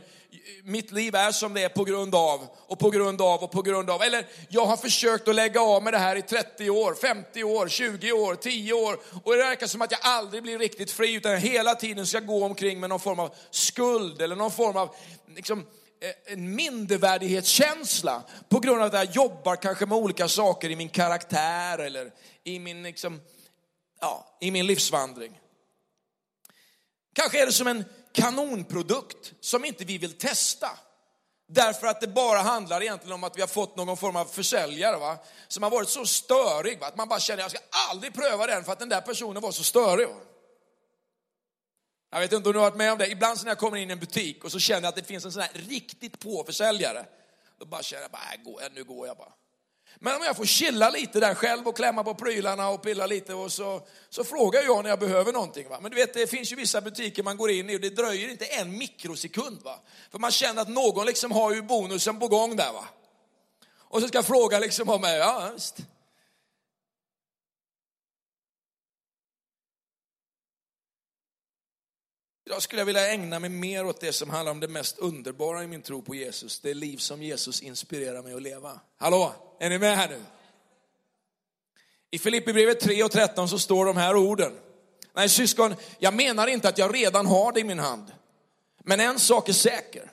mitt 0.63 0.91
liv 0.91 1.15
är 1.15 1.31
som 1.31 1.53
det 1.53 1.63
är 1.63 1.69
på 1.69 1.83
grund 1.83 2.15
av 2.15 2.47
och 2.67 2.79
på 2.79 2.89
grund 2.89 3.21
av 3.21 3.43
och 3.43 3.51
på 3.51 3.61
grund 3.61 3.89
av. 3.89 4.01
Eller 4.01 4.27
jag 4.49 4.65
har 4.65 4.77
försökt 4.77 5.27
att 5.27 5.35
lägga 5.35 5.61
av 5.61 5.83
med 5.83 5.93
det 5.93 5.97
här 5.97 6.15
i 6.15 6.21
30 6.21 6.69
år, 6.69 6.93
50 6.93 7.43
år, 7.43 7.67
20 7.67 8.11
år, 8.11 8.35
10 8.35 8.73
år. 8.73 8.99
Och 9.23 9.31
det 9.31 9.37
verkar 9.37 9.67
som 9.67 9.81
att 9.81 9.91
jag 9.91 9.99
aldrig 10.03 10.43
blir 10.43 10.59
riktigt 10.59 10.91
fri 10.91 11.13
utan 11.13 11.31
jag 11.31 11.39
hela 11.39 11.75
tiden 11.75 12.05
ska 12.05 12.19
gå 12.19 12.45
omkring 12.45 12.79
med 12.79 12.89
någon 12.89 12.99
form 12.99 13.19
av 13.19 13.35
skuld 13.51 14.21
eller 14.21 14.35
någon 14.35 14.51
form 14.51 14.77
av 14.77 14.95
liksom, 15.35 15.65
Eh, 16.01 16.33
en 16.33 16.55
mindervärdighetskänsla 16.55 18.23
på 18.49 18.59
grund 18.59 18.81
av 18.81 18.87
att 18.87 18.93
jag 18.93 19.15
jobbar 19.15 19.55
kanske 19.55 19.85
med 19.85 19.97
olika 19.97 20.27
saker 20.27 20.69
i 20.69 20.75
min 20.75 20.89
karaktär 20.89 21.79
eller 21.79 22.11
i 22.43 22.59
min, 22.59 22.83
liksom, 22.83 23.21
ja, 24.01 24.37
i 24.41 24.51
min 24.51 24.67
livsvandring. 24.67 25.39
Kanske 27.13 27.41
är 27.41 27.45
det 27.45 27.51
som 27.51 27.67
en 27.67 27.85
kanonprodukt 28.13 29.33
som 29.39 29.65
inte 29.65 29.85
vi 29.85 29.97
vill 29.97 30.17
testa. 30.17 30.69
Därför 31.47 31.87
att 31.87 32.01
det 32.01 32.07
bara 32.07 32.39
handlar 32.39 32.81
egentligen 32.81 33.13
om 33.13 33.23
att 33.23 33.37
vi 33.37 33.41
har 33.41 33.47
fått 33.47 33.75
någon 33.75 33.97
form 33.97 34.15
av 34.15 34.25
försäljare 34.25 34.97
va? 34.97 35.17
som 35.47 35.63
har 35.63 35.69
varit 35.69 35.89
så 35.89 36.05
störig 36.05 36.79
va? 36.79 36.87
att 36.87 36.97
man 36.97 37.07
bara 37.07 37.19
känner 37.19 37.43
att 37.43 37.53
jag 37.53 37.61
ska 37.61 37.69
aldrig 37.91 38.13
pröva 38.13 38.47
den 38.47 38.63
för 38.63 38.71
att 38.71 38.79
den 38.79 38.89
där 38.89 39.01
personen 39.01 39.41
var 39.41 39.51
så 39.51 39.63
störig. 39.63 40.07
Va? 40.07 40.15
Jag 42.15 42.21
vet 42.21 42.33
inte 42.33 42.49
om 42.49 42.53
du 42.53 42.59
har 42.59 42.69
varit 42.69 42.77
med 42.77 42.91
om 42.91 42.97
det. 42.97 43.07
Ibland 43.07 43.39
när 43.43 43.51
jag 43.51 43.57
kommer 43.57 43.77
in 43.77 43.89
i 43.89 43.93
en 43.93 43.99
butik 43.99 44.43
och 44.43 44.51
så 44.51 44.59
känner 44.59 44.81
jag 44.81 44.89
att 44.89 44.95
det 44.95 45.03
finns 45.03 45.25
en 45.25 45.31
sån 45.31 45.41
här 45.41 45.51
riktigt 45.53 46.19
påförsäljare. 46.19 47.05
Då 47.59 47.65
bara 47.65 47.83
känner 47.83 48.01
jag, 48.01 48.11
bara, 48.11 48.21
äh, 48.33 48.43
går 48.43 48.61
jag, 48.61 48.73
nu 48.73 48.83
går 48.83 49.07
jag 49.07 49.17
bara. 49.17 49.31
Men 49.95 50.15
om 50.15 50.23
jag 50.23 50.35
får 50.35 50.45
chilla 50.45 50.89
lite 50.89 51.19
där 51.19 51.35
själv 51.35 51.67
och 51.67 51.75
klämma 51.75 52.03
på 52.03 52.15
prylarna 52.15 52.69
och 52.69 52.83
pilla 52.83 53.05
lite 53.05 53.33
och 53.33 53.51
så, 53.51 53.87
så 54.09 54.23
frågar 54.23 54.63
jag 54.63 54.83
när 54.83 54.89
jag 54.89 54.99
behöver 54.99 55.33
någonting. 55.33 55.69
Va? 55.69 55.79
Men 55.81 55.91
du 55.91 55.97
vet, 55.97 56.13
det 56.13 56.27
finns 56.27 56.51
ju 56.51 56.55
vissa 56.55 56.81
butiker 56.81 57.23
man 57.23 57.37
går 57.37 57.51
in 57.51 57.69
i 57.69 57.75
och 57.75 57.81
det 57.81 57.89
dröjer 57.89 58.29
inte 58.29 58.45
en 58.45 58.77
mikrosekund. 58.77 59.61
Va? 59.63 59.79
För 60.11 60.19
man 60.19 60.31
känner 60.31 60.61
att 60.61 60.69
någon 60.69 61.05
liksom 61.05 61.31
har 61.31 61.53
ju 61.53 61.61
bonusen 61.61 62.19
på 62.19 62.27
gång 62.27 62.55
där. 62.55 62.73
Va? 62.73 62.85
Och 63.77 64.01
så 64.01 64.07
ska 64.07 64.17
jag 64.17 64.25
fråga 64.25 64.59
liksom 64.59 64.89
om 64.89 65.01
mig, 65.01 65.17
ja 65.17 65.51
visst. 65.53 65.77
Jag 72.55 72.63
skulle 72.63 72.83
vilja 72.83 73.11
ägna 73.11 73.39
mig 73.39 73.49
mer 73.49 73.85
åt 73.85 73.99
det 73.99 74.13
som 74.13 74.29
handlar 74.29 74.51
om 74.51 74.59
det 74.59 74.67
mest 74.67 74.97
underbara 74.97 75.63
i 75.63 75.67
min 75.67 75.81
tro 75.81 76.01
på 76.01 76.15
Jesus. 76.15 76.59
Det 76.59 76.73
liv 76.73 76.97
som 76.97 77.23
Jesus 77.23 77.61
inspirerar 77.61 78.21
mig 78.21 78.33
att 78.33 78.41
leva. 78.41 78.79
Hallå, 78.97 79.33
är 79.59 79.69
ni 79.69 79.79
med 79.79 79.97
här 79.97 80.09
nu? 80.09 80.21
I 82.11 82.19
Filipperbrevet 82.19 82.79
3 82.79 83.03
och 83.03 83.11
13 83.11 83.49
så 83.49 83.59
står 83.59 83.85
de 83.85 83.97
här 83.97 84.15
orden. 84.15 84.51
Nej 85.13 85.29
syskon, 85.29 85.75
jag 85.99 86.13
menar 86.13 86.47
inte 86.47 86.69
att 86.69 86.77
jag 86.77 86.95
redan 86.95 87.25
har 87.25 87.51
det 87.51 87.59
i 87.59 87.63
min 87.63 87.79
hand. 87.79 88.11
Men 88.83 88.99
en 88.99 89.19
sak 89.19 89.49
är 89.49 89.53
säker. 89.53 90.11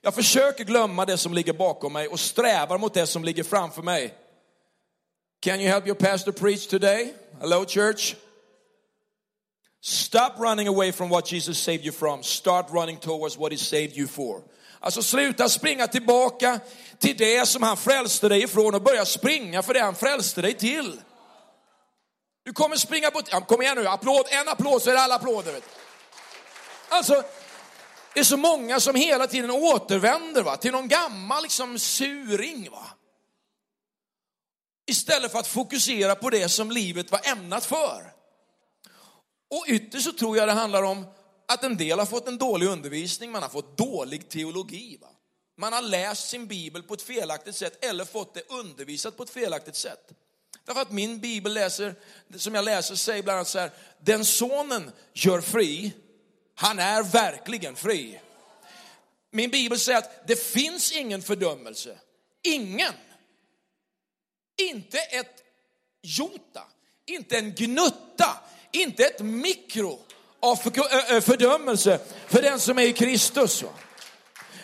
Jag 0.00 0.14
försöker 0.14 0.64
glömma 0.64 1.04
det 1.04 1.18
som 1.18 1.34
ligger 1.34 1.52
bakom 1.52 1.92
mig 1.92 2.08
och 2.08 2.20
strävar 2.20 2.78
mot 2.78 2.94
det 2.94 3.06
som 3.06 3.24
ligger 3.24 3.42
framför 3.42 3.82
mig. 3.82 4.14
Can 5.40 5.60
you 5.60 5.68
help 5.68 5.86
your 5.86 5.98
pastor 5.98 6.32
preach 6.32 6.66
today? 6.66 7.14
Hello 7.40 7.64
church. 7.66 8.14
Stop 9.86 10.38
running 10.38 10.68
away 10.68 10.92
from 10.92 11.10
what 11.10 11.32
Jesus 11.32 11.58
saved 11.58 11.84
you 11.84 11.92
from. 11.92 12.22
Start 12.22 12.70
running 12.70 12.96
towards 12.96 13.36
what 13.36 13.52
he 13.52 13.58
saved 13.58 13.96
you 13.96 14.06
for. 14.06 14.42
Alltså 14.80 15.02
sluta 15.02 15.48
springa 15.48 15.86
tillbaka 15.86 16.60
till 16.98 17.16
det 17.16 17.46
som 17.48 17.62
han 17.62 17.76
frälste 17.76 18.28
dig 18.28 18.42
ifrån 18.42 18.74
och 18.74 18.82
börja 18.82 19.04
springa 19.04 19.62
för 19.62 19.74
det 19.74 19.80
han 19.80 19.94
frälste 19.94 20.42
dig 20.42 20.54
till. 20.54 21.00
Du 22.44 22.52
kommer 22.52 22.76
springa 22.76 23.10
på... 23.10 23.20
Ja, 23.30 23.40
kom 23.40 23.62
igen 23.62 23.76
nu, 23.76 23.86
applåd, 23.86 24.26
en 24.28 24.48
applåd 24.48 24.82
så 24.82 24.90
är 24.90 24.94
det 24.94 25.00
alla 25.00 25.14
applåder. 25.14 25.52
Vet. 25.52 25.64
Alltså, 26.88 27.22
det 28.14 28.20
är 28.20 28.24
så 28.24 28.36
många 28.36 28.80
som 28.80 28.94
hela 28.94 29.26
tiden 29.26 29.50
återvänder 29.50 30.42
va, 30.42 30.56
till 30.56 30.72
någon 30.72 30.88
gammal 30.88 31.42
liksom, 31.42 31.78
suring. 31.78 32.70
Va? 32.70 32.86
Istället 34.86 35.32
för 35.32 35.38
att 35.38 35.46
fokusera 35.46 36.14
på 36.14 36.30
det 36.30 36.48
som 36.48 36.70
livet 36.70 37.12
var 37.12 37.20
ämnat 37.24 37.64
för. 37.64 38.13
Och 39.50 39.64
ytterst 39.68 40.04
så 40.04 40.12
tror 40.12 40.36
jag 40.36 40.48
det 40.48 40.52
handlar 40.52 40.82
om 40.82 41.06
att 41.48 41.64
en 41.64 41.76
del 41.76 41.98
har 41.98 42.06
fått 42.06 42.28
en 42.28 42.38
dålig 42.38 42.66
undervisning, 42.66 43.30
man 43.30 43.42
har 43.42 43.48
fått 43.48 43.78
dålig 43.78 44.28
teologi. 44.28 44.98
Va? 45.00 45.08
Man 45.56 45.72
har 45.72 45.82
läst 45.82 46.28
sin 46.28 46.46
bibel 46.46 46.82
på 46.82 46.94
ett 46.94 47.02
felaktigt 47.02 47.56
sätt 47.56 47.84
eller 47.84 48.04
fått 48.04 48.34
det 48.34 48.50
undervisat 48.50 49.16
på 49.16 49.22
ett 49.22 49.30
felaktigt 49.30 49.76
sätt. 49.76 50.12
Därför 50.64 50.80
att 50.80 50.90
min 50.90 51.20
bibel 51.20 51.54
läser, 51.54 51.94
som 52.36 52.54
jag 52.54 52.64
läser 52.64 52.94
säger 52.94 53.22
bland 53.22 53.36
annat 53.36 53.48
så 53.48 53.58
här, 53.58 53.70
den 54.00 54.24
sonen 54.24 54.92
gör 55.12 55.40
fri, 55.40 55.92
han 56.54 56.78
är 56.78 57.02
verkligen 57.02 57.76
fri. 57.76 58.20
Min 59.30 59.50
bibel 59.50 59.78
säger 59.78 59.98
att 59.98 60.26
det 60.26 60.36
finns 60.36 60.92
ingen 60.92 61.22
fördömelse, 61.22 61.98
ingen. 62.42 62.92
Inte 64.56 64.98
ett 64.98 65.42
jota, 66.02 66.62
inte 67.06 67.38
en 67.38 67.54
gnutta, 67.54 68.38
inte 68.74 69.04
ett 69.04 69.20
mikro 69.20 69.98
av 70.40 70.56
fördömelse 71.20 71.98
för 72.28 72.42
den 72.42 72.60
som 72.60 72.78
är 72.78 72.82
i 72.82 72.92
Kristus. 72.92 73.64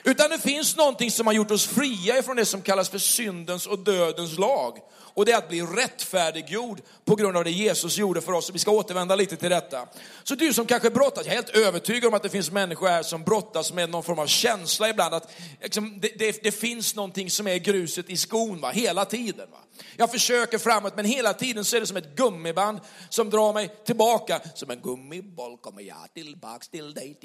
Utan 0.04 0.30
det 0.30 0.38
finns 0.38 0.76
någonting 0.76 1.10
som 1.10 1.26
har 1.26 1.34
gjort 1.34 1.50
oss 1.50 1.66
fria 1.66 2.18
ifrån 2.18 2.36
det 2.36 2.46
som 2.46 2.62
kallas 2.62 2.88
för 2.88 2.98
syndens 2.98 3.66
och 3.66 3.78
dödens 3.78 4.38
lag. 4.38 4.78
Och 5.14 5.26
det 5.26 5.32
är 5.32 5.38
att 5.38 5.48
bli 5.48 5.62
rättfärdiggjord 5.62 6.80
på 7.04 7.16
grund 7.16 7.36
av 7.36 7.44
det 7.44 7.50
Jesus 7.50 7.98
gjorde 7.98 8.20
för 8.20 8.32
oss. 8.32 8.50
Vi 8.54 8.58
ska 8.58 8.70
återvända 8.70 9.16
lite 9.16 9.36
till 9.36 9.50
detta. 9.50 9.88
Så 10.24 10.34
du 10.34 10.52
som 10.52 10.66
kanske 10.66 10.90
brottas, 10.90 11.26
jag 11.26 11.32
är 11.32 11.36
helt 11.36 11.56
övertygad 11.56 12.08
om 12.08 12.14
att 12.14 12.22
det 12.22 12.28
finns 12.28 12.50
människor 12.50 12.88
här 12.88 13.02
som 13.02 13.24
brottas 13.24 13.72
med 13.72 13.90
någon 13.90 14.02
form 14.02 14.18
av 14.18 14.26
känsla 14.26 14.88
ibland. 14.88 15.14
Att 15.14 15.32
liksom, 15.62 16.00
det, 16.00 16.18
det, 16.18 16.42
det, 16.42 16.52
finns 16.52 16.94
någonting 16.94 17.30
som 17.30 17.46
är 17.46 17.56
gruset 17.56 18.10
i 18.10 18.16
skon 18.16 18.60
va? 18.60 18.70
hela 18.70 19.04
tiden. 19.04 19.50
Va? 19.50 19.58
Jag 19.96 20.10
försöker 20.10 20.58
framåt 20.58 20.96
men 20.96 21.04
hela 21.04 21.34
tiden 21.34 21.64
så 21.64 21.76
är 21.76 21.80
det 21.80 21.86
som 21.86 21.96
ett 21.96 22.16
gummiband 22.16 22.80
som 23.08 23.30
drar 23.30 23.52
mig 23.52 23.68
tillbaka. 23.84 24.40
Som 24.54 24.70
en 24.70 24.80
gummiboll 24.80 25.56
kommer 25.56 25.82
jag 25.82 26.14
tillbaks 26.14 26.68
till 26.68 26.94
dig. 26.94 27.16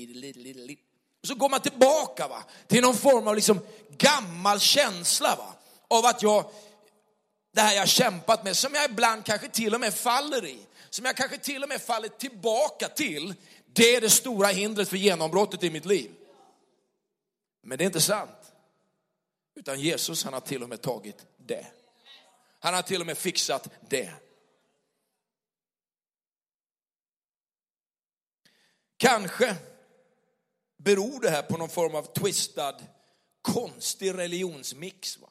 Och 1.25 1.27
så 1.27 1.35
går 1.35 1.49
man 1.49 1.61
tillbaka 1.61 2.27
va? 2.27 2.43
till 2.67 2.81
någon 2.81 2.95
form 2.95 3.27
av 3.27 3.35
liksom 3.35 3.59
gammal 3.97 4.59
känsla 4.59 5.35
va? 5.35 5.53
av 5.87 6.05
att 6.05 6.21
jag, 6.21 6.45
det 7.51 7.61
här 7.61 7.75
jag 7.75 7.87
kämpat 7.87 8.43
med, 8.43 8.57
som 8.57 8.73
jag 8.73 8.89
ibland 8.89 9.25
kanske 9.25 9.49
till 9.49 9.73
och 9.73 9.79
med 9.79 9.93
faller 9.93 10.45
i, 10.45 10.59
som 10.89 11.05
jag 11.05 11.15
kanske 11.15 11.37
till 11.37 11.63
och 11.63 11.69
med 11.69 11.81
faller 11.81 12.07
tillbaka 12.07 12.87
till, 12.87 13.33
det 13.65 13.95
är 13.95 14.01
det 14.01 14.09
stora 14.09 14.47
hindret 14.47 14.89
för 14.89 14.97
genombrottet 14.97 15.63
i 15.63 15.69
mitt 15.69 15.85
liv. 15.85 16.11
Men 17.61 17.77
det 17.77 17.83
är 17.83 17.85
inte 17.85 18.01
sant. 18.01 18.51
Utan 19.55 19.79
Jesus 19.79 20.23
han 20.23 20.33
har 20.33 20.41
till 20.41 20.63
och 20.63 20.69
med 20.69 20.81
tagit 20.81 21.25
det. 21.37 21.65
Han 22.59 22.73
har 22.73 22.81
till 22.81 23.01
och 23.01 23.07
med 23.07 23.17
fixat 23.17 23.69
det. 23.89 24.11
Kanske 28.97 29.55
beror 30.85 31.21
det 31.21 31.29
här 31.29 31.41
på 31.41 31.57
någon 31.57 31.69
form 31.69 31.95
av 31.95 32.13
twistad, 32.13 32.75
konstig 33.41 34.13
religionsmix. 34.13 35.17
Va? 35.17 35.29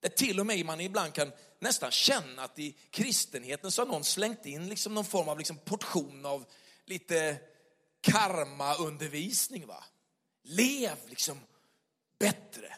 Där 0.00 0.08
till 0.08 0.40
och 0.40 0.46
med 0.46 0.66
man 0.66 0.80
ibland 0.80 1.14
kan 1.14 1.32
nästan 1.58 1.90
känna 1.90 2.42
att 2.42 2.58
i 2.58 2.76
kristenheten 2.90 3.70
så 3.70 3.82
har 3.82 3.86
någon 3.86 4.04
slängt 4.04 4.46
in 4.46 4.68
liksom 4.68 4.94
någon 4.94 5.04
form 5.04 5.28
av 5.28 5.38
liksom 5.38 5.56
portion 5.56 6.26
av 6.26 6.44
lite 6.84 7.38
karmaundervisning. 8.00 9.66
Va? 9.66 9.84
Lev 10.42 10.96
liksom 11.06 11.40
bättre, 12.18 12.76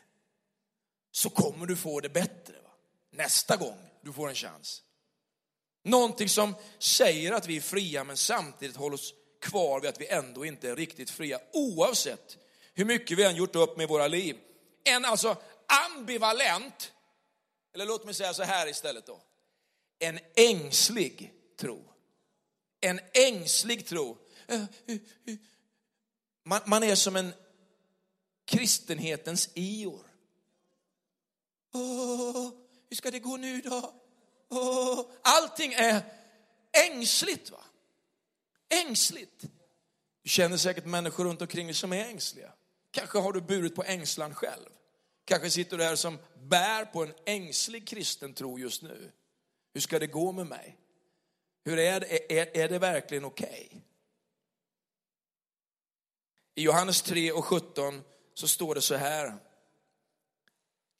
så 1.10 1.30
kommer 1.30 1.66
du 1.66 1.76
få 1.76 2.00
det 2.00 2.08
bättre. 2.08 2.54
Va? 2.64 2.70
Nästa 3.10 3.56
gång 3.56 3.78
du 4.02 4.12
får 4.12 4.28
en 4.28 4.34
chans. 4.34 4.82
Någonting 5.84 6.28
som 6.28 6.54
säger 6.78 7.32
att 7.32 7.46
vi 7.46 7.56
är 7.56 7.60
fria 7.60 8.04
men 8.04 8.16
samtidigt 8.16 8.76
håller 8.76 8.94
oss 8.94 9.14
kvar 9.48 9.80
vid 9.80 9.90
att 9.90 10.00
vi 10.00 10.08
ändå 10.08 10.44
inte 10.44 10.70
är 10.70 10.76
riktigt 10.76 11.10
fria 11.10 11.40
oavsett 11.52 12.36
hur 12.74 12.84
mycket 12.84 13.18
vi 13.18 13.24
än 13.24 13.36
gjort 13.36 13.56
upp 13.56 13.76
med 13.76 13.88
våra 13.88 14.06
liv. 14.06 14.36
En 14.84 15.04
alltså 15.04 15.36
ambivalent, 15.86 16.92
eller 17.74 17.86
låt 17.86 18.04
mig 18.04 18.14
säga 18.14 18.34
så 18.34 18.42
här 18.42 18.68
istället 18.68 19.06
då. 19.06 19.20
En 19.98 20.18
ängslig 20.36 21.32
tro. 21.56 21.84
En 22.80 23.00
ängslig 23.12 23.86
tro. 23.86 24.18
Eh, 24.48 24.62
eh, 24.86 24.94
eh. 25.26 25.34
Man, 26.44 26.60
man 26.66 26.82
är 26.82 26.94
som 26.94 27.16
en 27.16 27.32
kristenhetens 28.44 29.48
Ior. 29.54 30.06
Åh, 31.74 32.50
hur 32.88 32.96
ska 32.96 33.10
det 33.10 33.18
gå 33.18 33.36
nu 33.36 33.60
då? 33.60 33.94
Åh, 34.48 35.06
allting 35.22 35.72
är 35.72 36.02
ängsligt. 36.72 37.50
va? 37.50 37.65
Ängsligt. 38.68 39.44
Du 40.22 40.30
känner 40.30 40.56
säkert 40.56 40.84
människor 40.84 41.24
runt 41.24 41.40
omkring 41.40 41.66
dig 41.66 41.74
som 41.74 41.92
är 41.92 42.04
ängsliga. 42.04 42.52
Kanske 42.90 43.18
har 43.18 43.32
du 43.32 43.40
burit 43.40 43.74
på 43.74 43.84
ängslan 43.84 44.34
själv. 44.34 44.68
Kanske 45.24 45.50
sitter 45.50 45.78
du 45.78 45.84
här 45.84 45.96
som 45.96 46.18
bär 46.34 46.84
på 46.84 47.02
en 47.02 47.14
ängslig 47.26 47.88
kristen 47.88 48.34
tro 48.34 48.58
just 48.58 48.82
nu. 48.82 49.12
Hur 49.74 49.80
ska 49.80 49.98
det 49.98 50.06
gå 50.06 50.32
med 50.32 50.46
mig? 50.46 50.78
Hur 51.64 51.78
är 51.78 52.00
det, 52.00 52.38
är, 52.38 52.56
är 52.56 52.68
det 52.68 52.78
verkligen 52.78 53.24
okej? 53.24 53.68
Okay? 53.70 53.80
I 56.54 56.62
Johannes 56.62 57.02
3 57.02 57.32
och 57.32 57.44
17 57.44 58.02
så 58.34 58.48
står 58.48 58.74
det 58.74 58.82
så 58.82 58.94
här. 58.94 59.38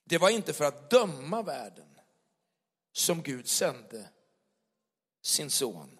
Det 0.05 0.19
var 0.19 0.31
inte 0.31 0.53
för 0.53 0.65
att 0.65 0.91
döma 0.91 1.43
världen 1.43 1.99
som 2.93 3.23
Gud 3.23 3.49
sände 3.49 4.09
sin 5.23 5.51
son 5.51 5.99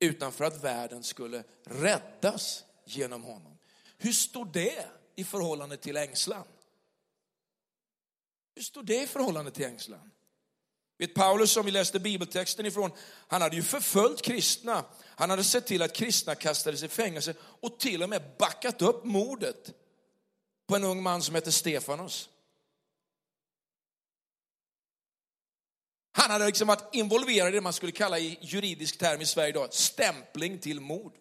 utan 0.00 0.32
för 0.32 0.44
att 0.44 0.64
världen 0.64 1.02
skulle 1.02 1.44
räddas 1.64 2.64
genom 2.84 3.22
honom. 3.22 3.58
Hur 3.98 4.12
står 4.12 4.44
det 4.44 4.86
i 5.16 5.24
förhållande 5.24 5.76
till 5.76 5.96
ängslan? 5.96 6.44
Hur 8.54 8.62
står 8.62 8.82
det 8.82 9.02
i 9.02 9.06
förhållande 9.06 9.50
till 9.50 9.64
ängslan? 9.64 10.10
Vet 10.98 11.14
Paulus 11.14 11.50
som 11.50 11.66
vi 11.66 11.70
läste 11.70 12.00
bibeltexten 12.00 12.66
ifrån, 12.66 12.90
han 13.28 13.42
hade 13.42 13.56
ju 13.56 13.62
förföljt 13.62 14.22
kristna. 14.22 14.84
Han 15.04 15.30
hade 15.30 15.44
sett 15.44 15.66
till 15.66 15.82
att 15.82 15.92
kristna 15.92 16.34
kastades 16.34 16.82
i 16.82 16.88
fängelse 16.88 17.34
och 17.40 17.78
till 17.78 18.02
och 18.02 18.08
med 18.08 18.22
backat 18.38 18.82
upp 18.82 19.04
mordet 19.04 19.74
på 20.66 20.76
en 20.76 20.84
ung 20.84 21.02
man 21.02 21.22
som 21.22 21.34
hette 21.34 21.52
Stefanos. 21.52 22.28
Han 26.16 26.30
hade 26.30 26.46
liksom 26.46 26.68
varit 26.68 26.94
involverad 26.94 27.48
i 27.48 27.50
det 27.50 27.60
man 27.60 27.72
skulle 27.72 27.92
kalla 27.92 28.18
i 28.18 28.38
juridisk 28.40 28.98
term 28.98 29.20
i 29.20 29.26
Sverige 29.26 29.48
idag, 29.48 29.74
stämpling 29.74 30.58
till 30.58 30.80
mord. 30.80 31.12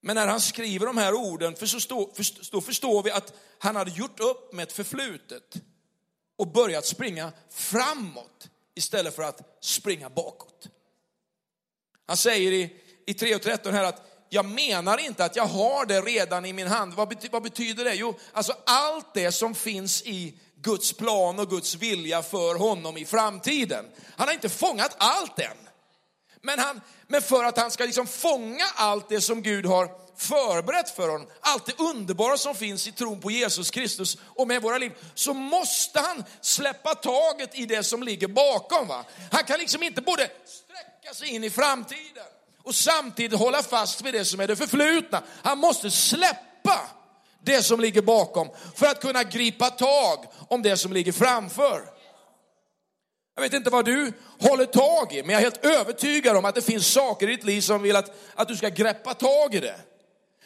Men 0.00 0.16
när 0.16 0.26
han 0.26 0.40
skriver 0.40 0.86
de 0.86 0.96
här 0.96 1.14
orden, 1.14 1.56
för 1.56 1.66
så 1.66 1.80
stå, 1.80 2.12
för, 2.14 2.50
då 2.50 2.60
förstår 2.60 3.02
vi 3.02 3.10
att 3.10 3.34
han 3.58 3.76
hade 3.76 3.90
gjort 3.90 4.20
upp 4.20 4.52
med 4.52 4.62
ett 4.62 4.72
förflutet 4.72 5.56
och 6.36 6.52
börjat 6.52 6.86
springa 6.86 7.32
framåt 7.50 8.50
istället 8.74 9.16
för 9.16 9.22
att 9.22 9.58
springa 9.60 10.10
bakåt. 10.10 10.68
Han 12.06 12.16
säger 12.16 12.52
i, 12.52 12.76
i 13.06 13.12
3.13 13.12 13.70
här 13.70 13.84
att 13.84 14.10
jag 14.28 14.44
menar 14.44 14.98
inte 14.98 15.24
att 15.24 15.36
jag 15.36 15.46
har 15.46 15.86
det 15.86 16.00
redan 16.00 16.44
i 16.44 16.52
min 16.52 16.66
hand. 16.66 16.94
Vad, 16.94 17.08
bety, 17.08 17.28
vad 17.32 17.42
betyder 17.42 17.84
det? 17.84 17.94
Jo, 17.94 18.18
alltså 18.32 18.56
allt 18.66 19.14
det 19.14 19.32
som 19.32 19.54
finns 19.54 20.02
i 20.02 20.38
Guds 20.64 20.92
plan 20.92 21.38
och 21.38 21.50
Guds 21.50 21.74
vilja 21.74 22.22
för 22.22 22.54
honom 22.54 22.96
i 22.96 23.04
framtiden. 23.04 23.84
Han 24.16 24.28
har 24.28 24.34
inte 24.34 24.48
fångat 24.48 24.96
allt 24.98 25.38
än. 25.38 25.56
Men, 26.42 26.58
han, 26.58 26.80
men 27.08 27.22
för 27.22 27.44
att 27.44 27.58
han 27.58 27.70
ska 27.70 27.84
liksom 27.84 28.06
fånga 28.06 28.64
allt 28.74 29.08
det 29.08 29.20
som 29.20 29.42
Gud 29.42 29.66
har 29.66 30.04
förberett 30.16 30.90
för 30.90 31.08
honom, 31.08 31.26
allt 31.40 31.66
det 31.66 31.78
underbara 31.78 32.36
som 32.36 32.54
finns 32.54 32.86
i 32.86 32.92
tron 32.92 33.20
på 33.20 33.30
Jesus 33.30 33.70
Kristus 33.70 34.16
och 34.24 34.48
med 34.48 34.62
våra 34.62 34.78
liv, 34.78 34.92
så 35.14 35.34
måste 35.34 36.00
han 36.00 36.24
släppa 36.40 36.94
taget 36.94 37.58
i 37.58 37.66
det 37.66 37.82
som 37.82 38.02
ligger 38.02 38.28
bakom. 38.28 38.88
Va? 38.88 39.04
Han 39.32 39.44
kan 39.44 39.60
liksom 39.60 39.82
inte 39.82 40.02
både 40.02 40.30
sträcka 40.46 41.14
sig 41.14 41.28
in 41.28 41.44
i 41.44 41.50
framtiden 41.50 42.24
och 42.62 42.74
samtidigt 42.74 43.38
hålla 43.38 43.62
fast 43.62 44.02
vid 44.02 44.14
det 44.14 44.24
som 44.24 44.40
är 44.40 44.46
det 44.46 44.56
förflutna. 44.56 45.22
Han 45.42 45.58
måste 45.58 45.90
släppa 45.90 46.80
det 47.44 47.62
som 47.62 47.80
ligger 47.80 48.02
bakom 48.02 48.48
för 48.74 48.86
att 48.86 49.00
kunna 49.00 49.22
gripa 49.22 49.70
tag 49.70 50.24
om 50.48 50.62
det 50.62 50.76
som 50.76 50.92
ligger 50.92 51.12
framför. 51.12 51.94
Jag 53.36 53.42
vet 53.42 53.52
inte 53.52 53.70
vad 53.70 53.84
du 53.84 54.12
håller 54.40 54.64
tag 54.64 55.12
i, 55.12 55.22
men 55.22 55.30
jag 55.30 55.38
är 55.38 55.44
helt 55.44 55.64
övertygad 55.64 56.36
om 56.36 56.44
att 56.44 56.54
det 56.54 56.62
finns 56.62 56.86
saker 56.86 57.28
i 57.28 57.36
ditt 57.36 57.44
liv 57.44 57.60
som 57.60 57.82
vill 57.82 57.96
att, 57.96 58.16
att 58.34 58.48
du 58.48 58.56
ska 58.56 58.68
greppa 58.68 59.14
tag 59.14 59.54
i 59.54 59.60
det. 59.60 59.80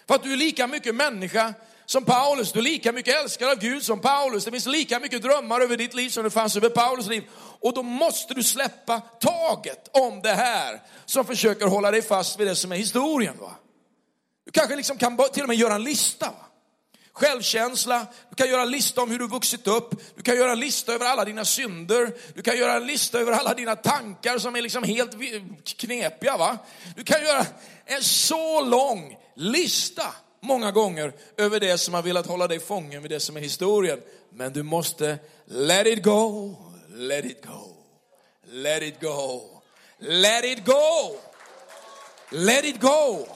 För 0.06 0.14
att 0.14 0.22
du 0.22 0.32
är 0.32 0.36
lika 0.36 0.66
mycket 0.66 0.94
människa 0.94 1.54
som 1.86 2.04
Paulus, 2.04 2.52
du 2.52 2.58
är 2.58 2.62
lika 2.62 2.92
mycket 2.92 3.22
älskad 3.22 3.50
av 3.50 3.58
Gud 3.58 3.82
som 3.82 4.00
Paulus. 4.00 4.44
Det 4.44 4.50
finns 4.50 4.66
lika 4.66 5.00
mycket 5.00 5.22
drömmar 5.22 5.60
över 5.60 5.76
ditt 5.76 5.94
liv 5.94 6.10
som 6.10 6.24
det 6.24 6.30
fanns 6.30 6.56
över 6.56 6.68
Paulus 6.68 7.06
liv. 7.06 7.24
Och 7.60 7.74
då 7.74 7.82
måste 7.82 8.34
du 8.34 8.42
släppa 8.42 9.00
taget 9.00 9.88
om 9.92 10.22
det 10.22 10.34
här 10.34 10.82
som 11.04 11.24
försöker 11.24 11.66
hålla 11.66 11.90
dig 11.90 12.02
fast 12.02 12.40
vid 12.40 12.46
det 12.46 12.56
som 12.56 12.72
är 12.72 12.76
historien. 12.76 13.36
Va? 13.40 13.56
Du 14.44 14.52
kanske 14.52 14.76
liksom 14.76 14.98
kan 14.98 15.18
till 15.32 15.42
och 15.42 15.48
med 15.48 15.56
göra 15.56 15.74
en 15.74 15.84
lista. 15.84 16.26
Va? 16.26 16.47
Självkänsla, 17.18 18.06
du 18.30 18.36
kan 18.36 18.48
göra 18.48 18.62
en 18.62 18.70
lista 18.70 19.02
om 19.02 19.10
hur 19.10 19.18
du 19.18 19.28
vuxit 19.28 19.66
upp, 19.66 19.90
du 20.16 20.22
kan 20.22 20.36
göra 20.36 20.52
en 20.52 20.60
lista 20.60 20.92
över 20.92 21.06
alla 21.06 21.24
dina 21.24 21.44
synder, 21.44 22.12
du 22.34 22.42
kan 22.42 22.58
göra 22.58 22.72
en 22.72 22.86
lista 22.86 23.18
över 23.18 23.32
alla 23.32 23.54
dina 23.54 23.76
tankar 23.76 24.38
som 24.38 24.56
är 24.56 24.62
liksom 24.62 24.82
helt 24.82 25.12
knepiga. 25.64 26.36
Va? 26.36 26.58
Du 26.96 27.04
kan 27.04 27.22
göra 27.22 27.46
en 27.86 28.02
så 28.02 28.64
lång 28.64 29.18
lista 29.34 30.14
många 30.40 30.70
gånger 30.70 31.12
över 31.36 31.60
det 31.60 31.78
som 31.78 31.94
har 31.94 32.02
velat 32.02 32.26
hålla 32.26 32.48
dig 32.48 32.60
fången 32.60 33.02
vid 33.02 33.10
det 33.10 33.20
som 33.20 33.36
är 33.36 33.40
historien. 33.40 34.00
Men 34.30 34.52
du 34.52 34.62
måste 34.62 35.18
let 35.46 35.86
it 35.86 36.02
go, 36.02 36.56
let 36.88 37.24
it 37.24 37.46
go, 37.46 37.76
let 38.44 38.82
it 38.82 39.00
go, 39.00 39.42
let 39.98 40.44
it 40.44 40.64
go, 40.64 41.16
let 42.30 42.64
it 42.64 42.80
go. 42.80 43.26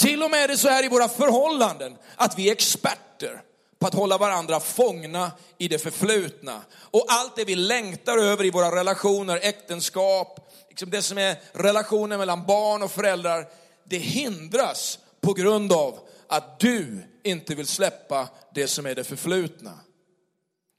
Till 0.00 0.22
och 0.22 0.30
med 0.30 0.44
är 0.44 0.48
det 0.48 0.56
så 0.56 0.68
här 0.68 0.84
i 0.84 0.88
våra 0.88 1.08
förhållanden 1.08 1.96
att 2.16 2.38
vi 2.38 2.48
är 2.48 2.52
experter 2.52 3.42
på 3.78 3.86
att 3.86 3.94
hålla 3.94 4.18
varandra 4.18 4.60
fångna 4.60 5.32
i 5.58 5.68
det 5.68 5.78
förflutna. 5.78 6.62
Och 6.72 7.04
allt 7.08 7.36
det 7.36 7.44
vi 7.44 7.54
längtar 7.54 8.18
över 8.18 8.44
i 8.44 8.50
våra 8.50 8.76
relationer, 8.76 9.38
äktenskap, 9.42 10.52
liksom 10.68 10.90
det 10.90 11.02
som 11.02 11.18
är 11.18 11.36
relationen 11.52 12.18
mellan 12.18 12.46
barn 12.46 12.82
och 12.82 12.90
föräldrar, 12.90 13.46
det 13.84 13.98
hindras 13.98 14.98
på 15.20 15.32
grund 15.32 15.72
av 15.72 15.98
att 16.26 16.60
du 16.60 17.02
inte 17.24 17.54
vill 17.54 17.66
släppa 17.66 18.28
det 18.54 18.68
som 18.68 18.86
är 18.86 18.94
det 18.94 19.04
förflutna. 19.04 19.80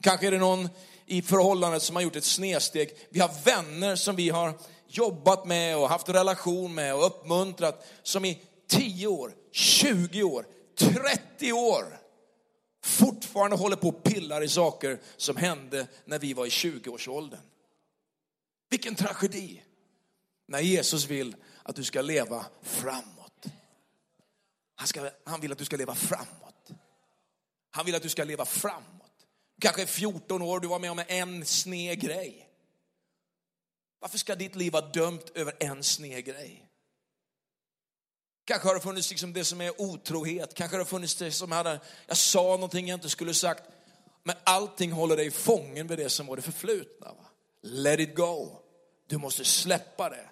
Kanske 0.04 0.28
är 0.28 0.32
det 0.32 0.38
någon 0.38 0.70
i 1.06 1.22
förhållandet 1.22 1.84
som 1.84 1.96
har 1.96 2.04
gjort 2.04 2.16
ett 2.16 2.24
snedsteg. 2.24 2.90
Vi 3.10 3.20
har 3.20 3.32
vänner 3.44 3.96
som 3.96 4.16
vi 4.16 4.30
har 4.30 4.54
jobbat 4.88 5.46
med 5.46 5.78
och 5.78 5.90
haft 5.90 6.10
relation 6.10 6.74
med 6.74 6.96
och 6.96 7.06
uppmuntrat 7.06 7.88
som 8.04 8.26
i 8.26 8.38
10 8.72 9.08
år, 9.08 9.36
20 9.52 10.24
år, 10.24 10.46
30 10.76 11.52
år 11.52 11.98
fortfarande 12.84 13.58
håller 13.58 13.76
på 13.76 13.88
och 13.88 14.04
pillar 14.04 14.44
i 14.44 14.50
saker 14.50 15.00
som 15.18 15.36
hände 15.36 15.88
när 16.06 16.20
vi 16.20 16.34
var 16.34 16.46
i 16.46 16.50
20-årsåldern. 16.50 17.42
Vilken 18.70 18.96
tragedi. 18.96 19.64
När 20.48 20.60
Jesus 20.60 21.06
vill 21.06 21.36
att 21.64 21.76
du 21.76 21.84
ska 21.84 22.02
leva 22.02 22.46
framåt. 22.62 23.46
Han, 24.76 24.88
ska, 24.88 25.10
han 25.24 25.42
vill 25.42 25.52
att 25.52 25.58
du 25.58 25.66
ska 25.66 25.78
leva 25.78 25.96
framåt. 25.96 26.72
Han 27.72 27.86
vill 27.86 27.96
att 27.96 28.04
du 28.04 28.10
ska 28.10 28.24
leva 28.24 28.46
framåt. 28.46 29.28
Du 29.56 29.62
kanske 29.62 29.82
är 29.82 29.86
14 29.86 30.42
år, 30.42 30.60
du 30.60 30.68
var 30.68 30.80
med 30.80 30.92
om 30.92 31.04
en 31.08 31.46
sned 31.46 32.00
grej. 32.00 32.50
Varför 34.00 34.18
ska 34.18 34.36
ditt 34.36 34.56
liv 34.56 34.74
vara 34.74 34.88
dömt 34.88 35.30
över 35.36 35.56
en 35.60 35.84
sned 35.84 36.26
grej? 36.26 36.71
Kanske 38.46 38.68
har 38.68 38.76
det 38.76 38.82
funnits 38.82 39.10
liksom 39.10 39.34
det 39.34 39.46
som 39.46 39.62
är 39.62 39.82
otrohet, 39.82 40.54
kanske 40.54 40.78
har 40.78 40.80
det 40.80 40.90
funnits 40.90 41.16
det 41.16 41.32
som 41.32 41.52
hade, 41.52 41.80
jag 42.08 42.18
sa 42.18 42.42
någonting 42.42 42.88
jag 42.88 42.98
inte 42.98 43.10
skulle 43.10 43.34
sagt. 43.34 43.64
Men 44.24 44.36
allting 44.44 44.92
håller 44.92 45.18
dig 45.18 45.32
fången 45.32 45.88
vid 45.88 45.98
det 45.98 46.10
som 46.10 46.28
var 46.28 46.36
det 46.36 46.42
förflutna. 46.42 47.08
Va? 47.08 47.26
Let 47.62 48.00
it 48.00 48.16
go. 48.16 48.50
Du 49.08 49.18
måste 49.18 49.46
släppa 49.46 50.10
det. 50.10 50.30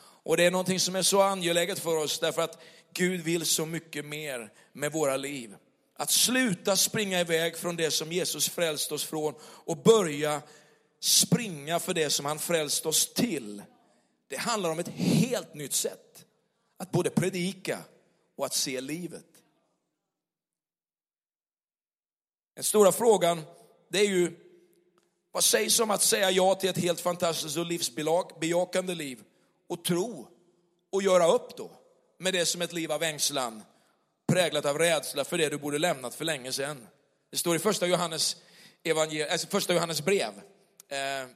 Och 0.00 0.36
det 0.36 0.44
är 0.44 0.50
någonting 0.50 0.80
som 0.80 0.96
är 0.96 1.02
så 1.02 1.22
angeläget 1.22 1.78
för 1.78 1.96
oss 1.96 2.18
därför 2.18 2.42
att 2.42 2.58
Gud 2.92 3.20
vill 3.20 3.46
så 3.46 3.66
mycket 3.66 4.04
mer 4.04 4.52
med 4.72 4.92
våra 4.92 5.16
liv. 5.16 5.56
Att 5.96 6.10
sluta 6.10 6.76
springa 6.76 7.20
iväg 7.20 7.56
från 7.56 7.76
det 7.76 7.90
som 7.90 8.12
Jesus 8.12 8.48
frälst 8.48 8.92
oss 8.92 9.04
från 9.04 9.34
och 9.42 9.76
börja 9.76 10.42
springa 11.00 11.78
för 11.78 11.94
det 11.94 12.10
som 12.10 12.26
han 12.26 12.38
frälst 12.38 12.86
oss 12.86 13.12
till. 13.14 13.62
Det 14.28 14.36
handlar 14.36 14.70
om 14.70 14.78
ett 14.78 14.88
helt 14.88 15.54
nytt 15.54 15.72
sätt 15.72 16.24
att 16.78 16.90
både 16.90 17.10
predika 17.10 17.84
och 18.36 18.46
att 18.46 18.54
se 18.54 18.80
livet. 18.80 19.26
Den 22.54 22.64
stora 22.64 22.92
frågan, 22.92 23.42
det 23.88 23.98
är 23.98 24.08
ju, 24.08 24.36
vad 25.32 25.44
sägs 25.44 25.80
om 25.80 25.90
att 25.90 26.02
säga 26.02 26.30
ja 26.30 26.54
till 26.54 26.70
ett 26.70 26.78
helt 26.78 27.00
fantastiskt 27.00 27.56
och 27.56 27.66
livsbejakande 27.66 28.94
liv 28.94 29.24
och 29.66 29.84
tro 29.84 30.28
och 30.90 31.02
göra 31.02 31.28
upp 31.28 31.56
då 31.56 31.70
med 32.18 32.34
det 32.34 32.46
som 32.46 32.62
ett 32.62 32.72
liv 32.72 32.92
av 32.92 33.02
ängslan, 33.02 33.62
präglat 34.26 34.64
av 34.64 34.78
rädsla 34.78 35.24
för 35.24 35.38
det 35.38 35.48
du 35.48 35.58
borde 35.58 35.78
lämnat 35.78 36.14
för 36.14 36.24
länge 36.24 36.52
sedan. 36.52 36.86
Det 37.30 37.36
står 37.36 37.56
i 37.56 37.58
första 37.58 37.86
Johannes, 37.86 38.36
evangel- 38.82 39.30
alltså 39.30 39.46
första 39.46 39.74
Johannes 39.74 40.04
brev, 40.04 40.32
eh, 40.88 41.28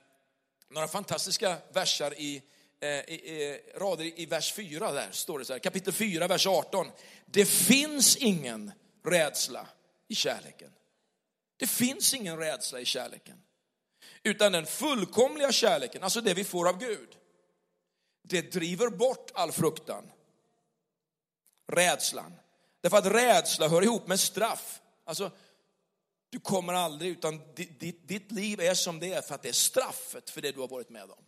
några 0.68 0.88
fantastiska 0.88 1.56
versar 1.72 2.14
i 2.20 2.42
Eh, 2.82 3.56
rader 3.74 4.20
i 4.20 4.26
vers 4.26 4.52
4 4.52 4.92
där 4.92 5.10
står 5.12 5.38
det 5.38 5.44
så 5.44 5.52
här, 5.52 5.60
kapitel 5.60 5.92
4, 5.92 6.26
vers 6.26 6.46
18. 6.46 6.90
Det 7.26 7.44
finns 7.44 8.16
ingen 8.16 8.72
rädsla 9.04 9.68
i 10.08 10.14
kärleken. 10.14 10.70
Det 11.56 11.66
finns 11.66 12.14
ingen 12.14 12.38
rädsla 12.38 12.80
i 12.80 12.84
kärleken. 12.84 13.42
Utan 14.22 14.52
den 14.52 14.66
fullkomliga 14.66 15.52
kärleken, 15.52 16.02
alltså 16.02 16.20
det 16.20 16.34
vi 16.34 16.44
får 16.44 16.68
av 16.68 16.78
Gud, 16.78 17.16
det 18.22 18.52
driver 18.52 18.88
bort 18.88 19.30
all 19.34 19.52
fruktan. 19.52 20.12
Rädslan. 21.72 22.32
Därför 22.80 22.96
att 22.96 23.06
rädsla 23.06 23.68
hör 23.68 23.82
ihop 23.82 24.06
med 24.06 24.20
straff. 24.20 24.80
Alltså, 25.04 25.30
du 26.30 26.40
kommer 26.40 26.72
aldrig, 26.72 27.10
utan 27.10 27.40
ditt, 27.54 28.08
ditt 28.08 28.32
liv 28.32 28.60
är 28.60 28.74
som 28.74 29.00
det 29.00 29.12
är 29.12 29.22
för 29.22 29.34
att 29.34 29.42
det 29.42 29.48
är 29.48 29.52
straffet 29.52 30.30
för 30.30 30.40
det 30.40 30.52
du 30.52 30.60
har 30.60 30.68
varit 30.68 30.90
med 30.90 31.10
om. 31.10 31.24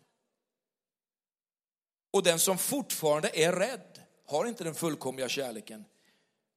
Och 2.15 2.23
den 2.23 2.39
som 2.39 2.59
fortfarande 2.59 3.31
är 3.35 3.53
rädd 3.53 4.03
har 4.27 4.47
inte 4.47 4.65
den 4.65 4.75
fullkomliga 4.75 5.29
kärleken. 5.29 5.85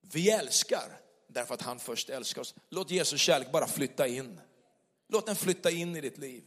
Vi 0.01 0.29
älskar 0.29 0.99
därför 1.27 1.53
att 1.53 1.61
han 1.61 1.79
först 1.79 2.09
älskar 2.09 2.41
oss. 2.41 2.55
Låt 2.69 2.91
Jesus 2.91 3.21
kärlek 3.21 3.51
bara 3.51 3.67
flytta 3.67 4.07
in. 4.07 4.41
Låt 5.07 5.25
den 5.25 5.35
flytta 5.35 5.71
in 5.71 5.95
i 5.95 6.01
ditt 6.01 6.17
liv. 6.17 6.43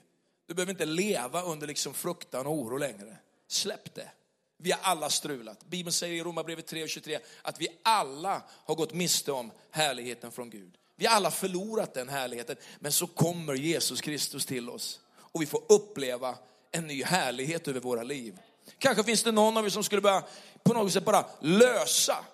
Du 0.47 0.55
behöver 0.55 0.73
inte 0.73 0.85
leva 0.85 1.43
under 1.43 1.67
liksom 1.67 1.95
fruktan 1.95 2.47
och 2.47 2.53
oro 2.53 2.77
längre. 2.77 3.17
Släpp 3.49 3.95
det. 3.95 4.11
Vi 4.57 4.71
har 4.71 4.81
alla 4.83 5.11
strulat. 5.11 5.65
Bibeln 5.65 5.93
säger 5.93 6.15
i 6.15 6.23
Romarbrevet 6.23 6.73
3.23 6.73 7.19
att 7.43 7.61
vi 7.61 7.69
alla 7.83 8.43
har 8.49 8.75
gått 8.75 8.95
miste 8.95 9.33
om 9.33 9.51
härligheten 9.71 10.33
från 10.33 10.51
Gud. 10.51 10.79
Vi 10.97 11.07
har 11.07 11.17
alla 11.17 11.31
förlorat 11.31 11.95
den 11.95 12.09
härligheten, 12.09 12.57
men 12.79 12.93
så 12.93 13.07
kommer 13.07 13.55
Jesus 13.55 14.01
Kristus 14.01 14.47
till 14.47 14.71
oss 14.71 15.01
och 15.17 15.43
vi 15.43 15.47
får 15.47 15.63
uppleva 15.69 16.39
en 16.71 16.87
ny 16.87 17.05
härlighet 17.05 17.69
över 17.69 17.81
våra 17.81 18.03
liv. 18.03 18.39
Kanske 18.79 19.05
finns 19.05 19.23
det 19.23 19.33
någon 19.33 19.57
av 19.57 19.65
er 19.65 19.71
som 19.71 19.85
skulle 19.85 20.03
börja 20.03 20.25
på 20.63 20.73
något 20.73 20.93
sätt 20.93 21.05
bara 21.05 21.27
lösa, 21.41 22.25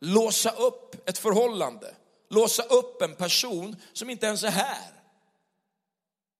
låsa 0.00 0.50
upp 0.50 1.08
ett 1.08 1.18
förhållande, 1.18 1.94
låsa 2.30 2.62
upp 2.62 3.02
en 3.02 3.14
person 3.14 3.76
som 3.92 4.10
inte 4.10 4.26
ens 4.26 4.44
är 4.44 4.50
här. 4.50 4.90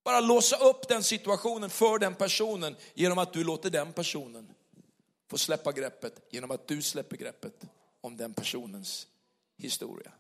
Bara 0.05 0.21
låsa 0.21 0.57
upp 0.57 0.89
den 0.89 1.03
situationen 1.03 1.71
för 1.71 1.99
den 1.99 2.15
personen 2.15 2.77
genom 2.95 3.19
att 3.19 3.33
du 3.33 3.45
låter 3.45 3.71
den 3.71 3.93
personen 3.93 4.49
få 5.31 5.39
släppa 5.39 5.73
greppet, 5.73 6.21
genom 6.31 6.51
att 6.51 6.69
du 6.69 6.83
släpper 6.83 7.17
greppet 7.17 7.65
om 8.01 8.17
den 8.17 8.35
personens 8.35 9.07
historia. 9.57 10.13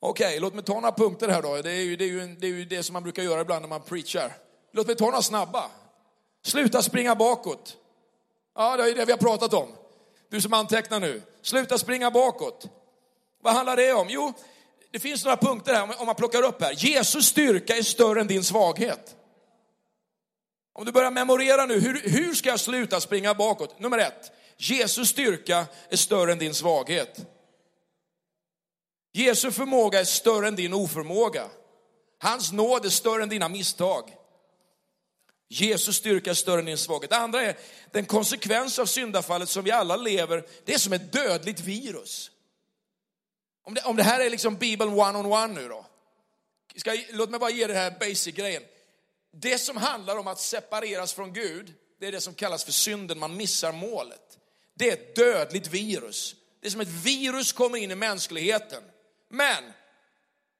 Okej, 0.00 0.26
okay, 0.26 0.40
låt 0.40 0.54
mig 0.54 0.64
ta 0.64 0.74
några 0.74 0.92
punkter 0.92 1.28
här 1.28 1.42
då. 1.42 1.62
Det 1.62 1.70
är, 1.70 1.82
ju, 1.82 1.96
det, 1.96 2.04
är 2.04 2.08
ju, 2.08 2.34
det 2.34 2.46
är 2.46 2.50
ju 2.50 2.64
det 2.64 2.82
som 2.82 2.92
man 2.92 3.02
brukar 3.02 3.22
göra 3.22 3.40
ibland 3.40 3.62
när 3.62 3.68
man 3.68 3.82
preachar. 3.82 4.47
Låt 4.72 4.86
mig 4.86 4.96
ta 4.96 5.04
några 5.04 5.22
snabba. 5.22 5.70
Sluta 6.44 6.82
springa 6.82 7.14
bakåt. 7.14 7.76
Ja, 8.54 8.76
det 8.76 8.90
är 8.90 8.94
det 8.94 9.04
vi 9.04 9.12
har 9.12 9.18
pratat 9.18 9.54
om. 9.54 9.68
Du 10.30 10.40
som 10.40 10.52
antecknar 10.52 11.00
nu. 11.00 11.22
Sluta 11.42 11.78
springa 11.78 12.10
bakåt. 12.10 12.66
Vad 13.42 13.54
handlar 13.54 13.76
det 13.76 13.92
om? 13.92 14.06
Jo, 14.10 14.32
det 14.90 14.98
finns 14.98 15.24
några 15.24 15.36
punkter 15.36 15.74
här 15.74 16.00
om 16.00 16.06
man 16.06 16.14
plockar 16.14 16.42
upp 16.42 16.62
här. 16.62 16.72
Jesus 16.72 17.26
styrka 17.26 17.76
är 17.76 17.82
större 17.82 18.20
än 18.20 18.26
din 18.26 18.44
svaghet. 18.44 19.16
Om 20.72 20.84
du 20.84 20.92
börjar 20.92 21.10
memorera 21.10 21.66
nu, 21.66 21.80
hur, 21.80 22.02
hur 22.04 22.34
ska 22.34 22.48
jag 22.48 22.60
sluta 22.60 23.00
springa 23.00 23.34
bakåt? 23.34 23.80
Nummer 23.80 23.98
ett, 23.98 24.32
Jesus 24.56 25.08
styrka 25.08 25.66
är 25.88 25.96
större 25.96 26.32
än 26.32 26.38
din 26.38 26.54
svaghet. 26.54 27.26
Jesu 29.12 29.50
förmåga 29.50 30.00
är 30.00 30.04
större 30.04 30.48
än 30.48 30.56
din 30.56 30.74
oförmåga. 30.74 31.48
Hans 32.18 32.52
nåd 32.52 32.84
är 32.84 32.90
större 32.90 33.22
än 33.22 33.28
dina 33.28 33.48
misstag. 33.48 34.17
Jesus 35.48 35.96
styrka 35.96 36.30
är 36.30 36.34
större 36.34 36.58
än 36.58 36.66
din 36.66 36.78
svaghet. 36.78 37.10
Det 37.10 37.16
andra 37.16 37.42
är 37.42 37.56
den 37.92 38.06
konsekvens 38.06 38.78
av 38.78 38.86
syndafallet 38.86 39.48
som 39.48 39.64
vi 39.64 39.70
alla 39.70 39.96
lever, 39.96 40.46
det 40.64 40.74
är 40.74 40.78
som 40.78 40.92
ett 40.92 41.12
dödligt 41.12 41.60
virus. 41.60 42.30
Om 43.64 43.74
det, 43.74 43.82
om 43.82 43.96
det 43.96 44.02
här 44.02 44.20
är 44.20 44.30
liksom 44.30 44.56
Bibeln 44.56 44.92
one 44.92 45.18
on 45.18 45.32
one 45.32 45.46
nu 45.46 45.68
då. 45.68 45.86
Ska, 46.76 46.96
låt 47.10 47.30
mig 47.30 47.40
bara 47.40 47.50
ge 47.50 47.66
det 47.66 47.74
här 47.74 47.90
basic-grejen. 47.90 48.62
Det 49.32 49.58
som 49.58 49.76
handlar 49.76 50.16
om 50.16 50.26
att 50.26 50.40
separeras 50.40 51.12
från 51.12 51.32
Gud, 51.32 51.74
det 52.00 52.06
är 52.06 52.12
det 52.12 52.20
som 52.20 52.34
kallas 52.34 52.64
för 52.64 52.72
synden, 52.72 53.18
man 53.18 53.36
missar 53.36 53.72
målet. 53.72 54.38
Det 54.74 54.88
är 54.88 54.92
ett 54.92 55.16
dödligt 55.16 55.66
virus. 55.66 56.34
Det 56.60 56.66
är 56.66 56.70
som 56.70 56.80
ett 56.80 56.88
virus 56.88 57.52
kommer 57.52 57.78
in 57.78 57.90
i 57.90 57.94
mänskligheten. 57.94 58.82
Men, 59.28 59.72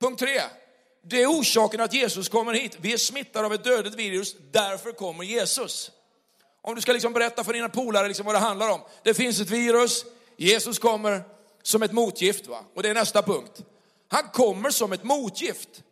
punkt 0.01 0.19
tre, 0.19 0.43
det 1.03 1.23
är 1.23 1.27
orsaken 1.27 1.81
att 1.81 1.93
Jesus 1.93 2.29
kommer 2.29 2.53
hit. 2.53 2.77
Vi 2.81 2.93
är 2.93 2.97
smittade 2.97 3.47
av 3.47 3.55
ett 3.55 3.65
dödligt 3.65 3.95
virus, 3.95 4.37
därför 4.51 4.93
kommer 4.93 5.25
Jesus. 5.25 5.91
Om 6.63 6.75
du 6.75 6.81
ska 6.81 6.93
liksom 6.93 7.13
berätta 7.13 7.45
för 7.45 7.53
dina 7.53 7.69
polare 7.69 8.09
liksom 8.09 8.27
vad 8.27 8.35
det 8.35 8.39
handlar 8.39 8.71
om. 8.71 8.81
Det 9.03 9.15
finns 9.15 9.41
ett 9.41 9.51
virus, 9.51 10.05
Jesus 10.37 10.79
kommer 10.79 11.23
som 11.63 11.83
ett 11.83 11.93
motgift. 11.93 12.47
Va? 12.47 12.65
Och 12.75 12.83
det 12.83 12.89
är 12.89 12.95
nästa 12.95 13.23
punkt. 13.23 13.63
Han 14.09 14.29
kommer 14.29 14.71
som 14.71 14.93
ett 14.93 15.05
motgift. 15.05 15.83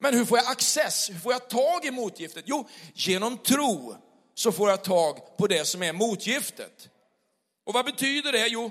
Men 0.00 0.14
hur 0.14 0.24
får 0.24 0.38
jag 0.38 0.46
access? 0.46 1.10
Hur 1.10 1.18
får 1.18 1.32
jag 1.32 1.48
tag 1.48 1.84
i 1.84 1.90
motgiftet? 1.90 2.44
Jo, 2.46 2.68
genom 2.94 3.38
tro 3.38 3.94
så 4.34 4.52
får 4.52 4.70
jag 4.70 4.84
tag 4.84 5.36
på 5.36 5.46
det 5.46 5.64
som 5.64 5.82
är 5.82 5.92
motgiftet. 5.92 6.88
Och 7.64 7.74
vad 7.74 7.84
betyder 7.84 8.32
det? 8.32 8.46
Jo, 8.46 8.70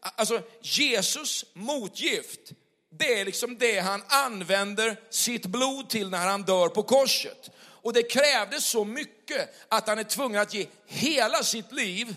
alltså 0.00 0.42
Jesus 0.62 1.44
motgift, 1.52 2.52
det 2.98 3.20
är 3.20 3.24
liksom 3.24 3.58
det 3.58 3.78
han 3.78 4.02
använder 4.08 4.96
sitt 5.10 5.46
blod 5.46 5.88
till 5.88 6.10
när 6.10 6.26
han 6.26 6.42
dör 6.42 6.68
på 6.68 6.82
korset. 6.82 7.50
Och 7.60 7.92
det 7.92 8.02
krävdes 8.02 8.64
så 8.64 8.84
mycket 8.84 9.54
att 9.68 9.88
han 9.88 9.98
är 9.98 10.04
tvungen 10.04 10.40
att 10.40 10.54
ge 10.54 10.66
hela 10.86 11.42
sitt 11.42 11.72
liv 11.72 12.16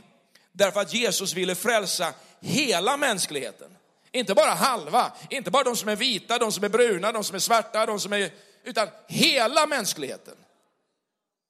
därför 0.52 0.82
att 0.82 0.94
Jesus 0.94 1.34
ville 1.34 1.56
frälsa 1.56 2.14
hela 2.40 2.98
mänskligheten. 2.98 3.78
Inte 4.12 4.34
bara 4.34 4.52
halva, 4.52 5.12
inte 5.30 5.52
bara 5.52 5.64
de 5.64 5.76
som 5.76 5.90
är 5.90 5.96
vita, 5.96 6.38
de 6.38 6.52
som 6.52 6.64
är 6.64 6.70
bruna, 6.70 7.12
de 7.12 7.24
som 7.24 7.36
är 7.36 7.40
svarta, 7.40 7.86
de 7.86 8.00
som 8.00 8.14
är, 8.14 8.32
utan 8.64 8.88
hela 9.08 9.68
mänskligheten. 9.68 10.36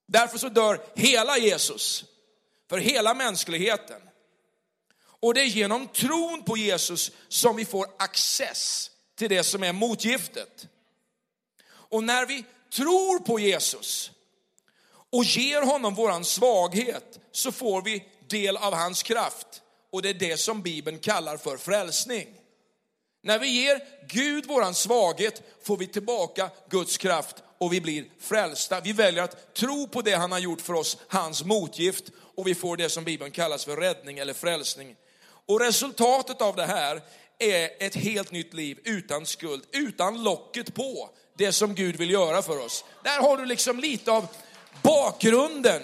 Därför 0.07 0.37
så 0.37 0.49
dör 0.49 0.81
hela 0.95 1.37
Jesus 1.37 2.05
för 2.69 2.77
hela 2.77 3.13
mänskligheten. 3.13 4.01
Och 5.03 5.33
det 5.33 5.41
är 5.41 5.45
genom 5.45 5.87
tron 5.87 6.43
på 6.43 6.57
Jesus 6.57 7.11
som 7.27 7.55
vi 7.55 7.65
får 7.65 7.87
access 7.99 8.90
till 9.21 9.29
det 9.29 9.43
som 9.43 9.63
är 9.63 9.73
motgiftet. 9.73 10.67
Och 11.69 12.03
när 12.03 12.25
vi 12.25 12.45
tror 12.73 13.19
på 13.19 13.39
Jesus 13.39 14.11
och 15.11 15.23
ger 15.23 15.61
honom 15.61 15.95
våran 15.95 16.25
svaghet 16.25 17.19
så 17.31 17.51
får 17.51 17.81
vi 17.81 18.05
del 18.27 18.57
av 18.57 18.73
hans 18.73 19.03
kraft. 19.03 19.61
Och 19.91 20.01
det 20.01 20.09
är 20.09 20.13
det 20.13 20.37
som 20.37 20.61
Bibeln 20.61 20.99
kallar 20.99 21.37
för 21.37 21.57
frälsning. 21.57 22.27
När 23.23 23.39
vi 23.39 23.47
ger 23.47 23.81
Gud 24.07 24.45
våran 24.45 24.73
svaghet 24.73 25.41
får 25.63 25.77
vi 25.77 25.87
tillbaka 25.87 26.49
Guds 26.69 26.97
kraft 26.97 27.35
och 27.57 27.73
vi 27.73 27.81
blir 27.81 28.05
frälsta. 28.19 28.81
Vi 28.81 28.93
väljer 28.93 29.23
att 29.23 29.53
tro 29.53 29.87
på 29.87 30.01
det 30.01 30.15
han 30.15 30.31
har 30.31 30.39
gjort 30.39 30.61
för 30.61 30.73
oss, 30.73 30.97
hans 31.07 31.43
motgift, 31.43 32.03
och 32.35 32.47
vi 32.47 32.55
får 32.55 32.77
det 32.77 32.89
som 32.89 33.03
Bibeln 33.03 33.31
kallas 33.31 33.65
för 33.65 33.77
räddning 33.77 34.17
eller 34.17 34.33
frälsning. 34.33 34.95
Och 35.45 35.59
resultatet 35.59 36.41
av 36.41 36.55
det 36.55 36.65
här 36.65 37.01
är 37.43 37.69
ett 37.79 37.95
helt 37.95 38.31
nytt 38.31 38.53
liv 38.53 38.79
utan 38.83 39.25
skuld, 39.25 39.63
utan 39.71 40.23
locket 40.23 40.73
på 40.73 41.09
det 41.37 41.51
som 41.51 41.75
Gud 41.75 41.95
vill 41.95 42.11
göra 42.11 42.41
för 42.41 42.65
oss. 42.65 42.85
Där 43.03 43.21
har 43.21 43.37
du 43.37 43.45
liksom 43.45 43.79
lite 43.79 44.11
av 44.11 44.27
bakgrunden 44.83 45.81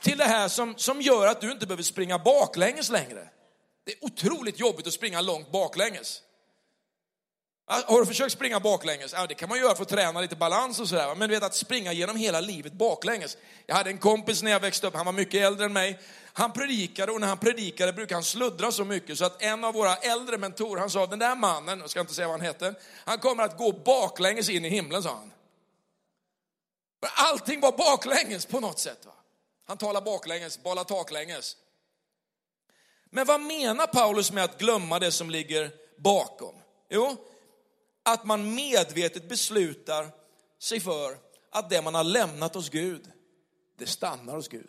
till 0.00 0.18
det 0.18 0.24
här 0.24 0.48
som, 0.48 0.74
som 0.76 1.02
gör 1.02 1.26
att 1.26 1.40
du 1.40 1.52
inte 1.52 1.66
behöver 1.66 1.82
springa 1.82 2.18
baklänges 2.18 2.90
längre. 2.90 3.28
Det 3.84 3.92
är 3.92 4.04
otroligt 4.04 4.60
jobbigt 4.60 4.86
att 4.86 4.92
springa 4.92 5.20
långt 5.20 5.52
baklänges. 5.52 6.22
Alltså, 7.72 7.92
har 7.92 8.00
du 8.00 8.06
försökt 8.06 8.32
springa 8.32 8.60
baklänges? 8.60 9.12
Ja, 9.12 9.26
det 9.26 9.34
kan 9.34 9.48
man 9.48 9.58
göra 9.58 9.74
för 9.74 9.82
att 9.82 9.88
träna 9.88 10.20
lite 10.20 10.36
balans 10.36 10.80
och 10.80 10.88
sådär. 10.88 11.14
Men 11.14 11.28
du 11.28 11.34
vet 11.34 11.42
att 11.42 11.54
springa 11.54 11.92
genom 11.92 12.16
hela 12.16 12.40
livet 12.40 12.72
baklänges. 12.72 13.36
Jag 13.66 13.74
hade 13.74 13.90
en 13.90 13.98
kompis 13.98 14.42
när 14.42 14.50
jag 14.50 14.60
växte 14.60 14.86
upp, 14.86 14.94
han 14.94 15.06
var 15.06 15.12
mycket 15.12 15.42
äldre 15.42 15.64
än 15.64 15.72
mig. 15.72 15.98
Han 16.32 16.52
predikade 16.52 17.12
och 17.12 17.20
när 17.20 17.28
han 17.28 17.38
predikade 17.38 17.92
brukade 17.92 18.14
han 18.14 18.22
sluddra 18.22 18.72
så 18.72 18.84
mycket 18.84 19.18
så 19.18 19.24
att 19.24 19.42
en 19.42 19.64
av 19.64 19.74
våra 19.74 19.96
äldre 19.96 20.38
mentorer, 20.38 20.80
han 20.80 20.90
sa 20.90 21.06
den 21.06 21.18
där 21.18 21.36
mannen, 21.36 21.80
jag 21.80 21.90
ska 21.90 22.00
inte 22.00 22.14
säga 22.14 22.28
vad 22.28 22.40
han 22.40 22.46
hette, 22.46 22.74
han 23.04 23.18
kommer 23.18 23.42
att 23.42 23.58
gå 23.58 23.72
baklänges 23.72 24.48
in 24.48 24.64
i 24.64 24.68
himlen, 24.68 25.02
sa 25.02 25.08
han. 25.08 25.32
Allting 27.16 27.60
var 27.60 27.72
baklänges 27.72 28.46
på 28.46 28.60
något 28.60 28.78
sätt. 28.78 29.06
Va? 29.06 29.12
Han 29.66 29.76
talar 29.76 30.00
baklänges, 30.00 30.62
bollar 30.62 30.84
taklänges. 30.84 31.56
Men 33.10 33.26
vad 33.26 33.40
menar 33.40 33.86
Paulus 33.86 34.32
med 34.32 34.44
att 34.44 34.58
glömma 34.58 34.98
det 34.98 35.12
som 35.12 35.30
ligger 35.30 35.70
bakom? 35.98 36.54
Jo, 36.88 37.16
att 38.02 38.24
man 38.24 38.54
medvetet 38.54 39.28
beslutar 39.28 40.10
sig 40.58 40.80
för 40.80 41.18
att 41.50 41.70
det 41.70 41.82
man 41.82 41.94
har 41.94 42.04
lämnat 42.04 42.54
hos 42.54 42.68
Gud, 42.68 43.10
det 43.76 43.86
stannar 43.86 44.36
hos 44.36 44.48
Gud. 44.48 44.68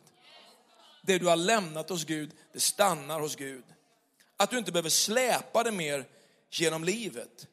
Det 1.02 1.18
du 1.18 1.26
har 1.26 1.36
lämnat 1.36 1.90
hos 1.90 2.06
Gud, 2.06 2.32
det 2.54 2.60
stannar 2.60 3.20
hos 3.20 3.36
Gud. 3.36 3.64
Att 4.38 4.50
du 4.50 4.58
inte 4.58 4.72
behöver 4.72 4.90
släpa 4.90 5.64
det 5.64 5.72
mer 5.72 6.06
genom 6.50 6.84
livet. 6.84 7.48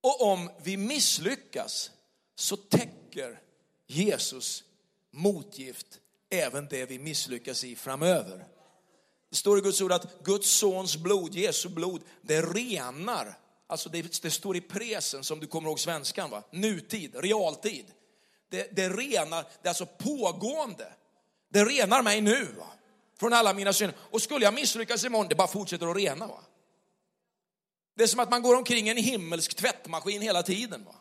Och 0.00 0.20
om 0.20 0.50
vi 0.62 0.76
misslyckas 0.76 1.90
så 2.34 2.56
täcker 2.56 3.40
Jesus 3.86 4.64
motgift 5.10 6.00
även 6.30 6.68
det 6.70 6.86
vi 6.86 6.98
misslyckas 6.98 7.64
i 7.64 7.76
framöver. 7.76 8.46
Det 9.30 9.36
står 9.36 9.58
i 9.58 9.60
Guds 9.60 9.80
ord 9.80 9.92
att 9.92 10.24
Guds 10.24 10.50
sons 10.50 10.96
blod, 10.96 11.34
Jesu 11.34 11.68
blod, 11.68 12.02
det 12.22 12.42
renar 12.42 13.38
Alltså 13.72 13.88
det, 13.88 14.22
det, 14.22 14.30
står 14.30 14.56
i 14.56 14.60
presen 14.60 15.24
som 15.24 15.40
du 15.40 15.46
kommer 15.46 15.68
ihåg 15.68 15.80
svenskan, 15.80 16.30
va? 16.30 16.42
nutid, 16.50 17.16
realtid. 17.16 17.86
Det, 18.48 18.76
det 18.76 18.88
renar, 18.88 19.42
det 19.62 19.66
är 19.66 19.68
alltså 19.68 19.86
pågående. 19.86 20.92
Det 21.48 21.64
renar 21.64 22.02
mig 22.02 22.20
nu 22.20 22.44
va? 22.44 22.66
från 23.20 23.32
alla 23.32 23.54
mina 23.54 23.72
synder. 23.72 23.96
Och 24.10 24.22
skulle 24.22 24.44
jag 24.44 24.54
misslyckas 24.54 25.04
imorgon, 25.04 25.28
det 25.28 25.34
bara 25.34 25.48
fortsätter 25.48 25.86
att 25.86 25.96
rena. 25.96 26.26
Va? 26.26 26.40
Det 27.96 28.02
är 28.02 28.06
som 28.06 28.20
att 28.20 28.30
man 28.30 28.42
går 28.42 28.56
omkring 28.56 28.86
i 28.86 28.90
en 28.90 28.96
himmelsk 28.96 29.54
tvättmaskin 29.54 30.22
hela 30.22 30.42
tiden. 30.42 30.84
Va? 30.84 30.94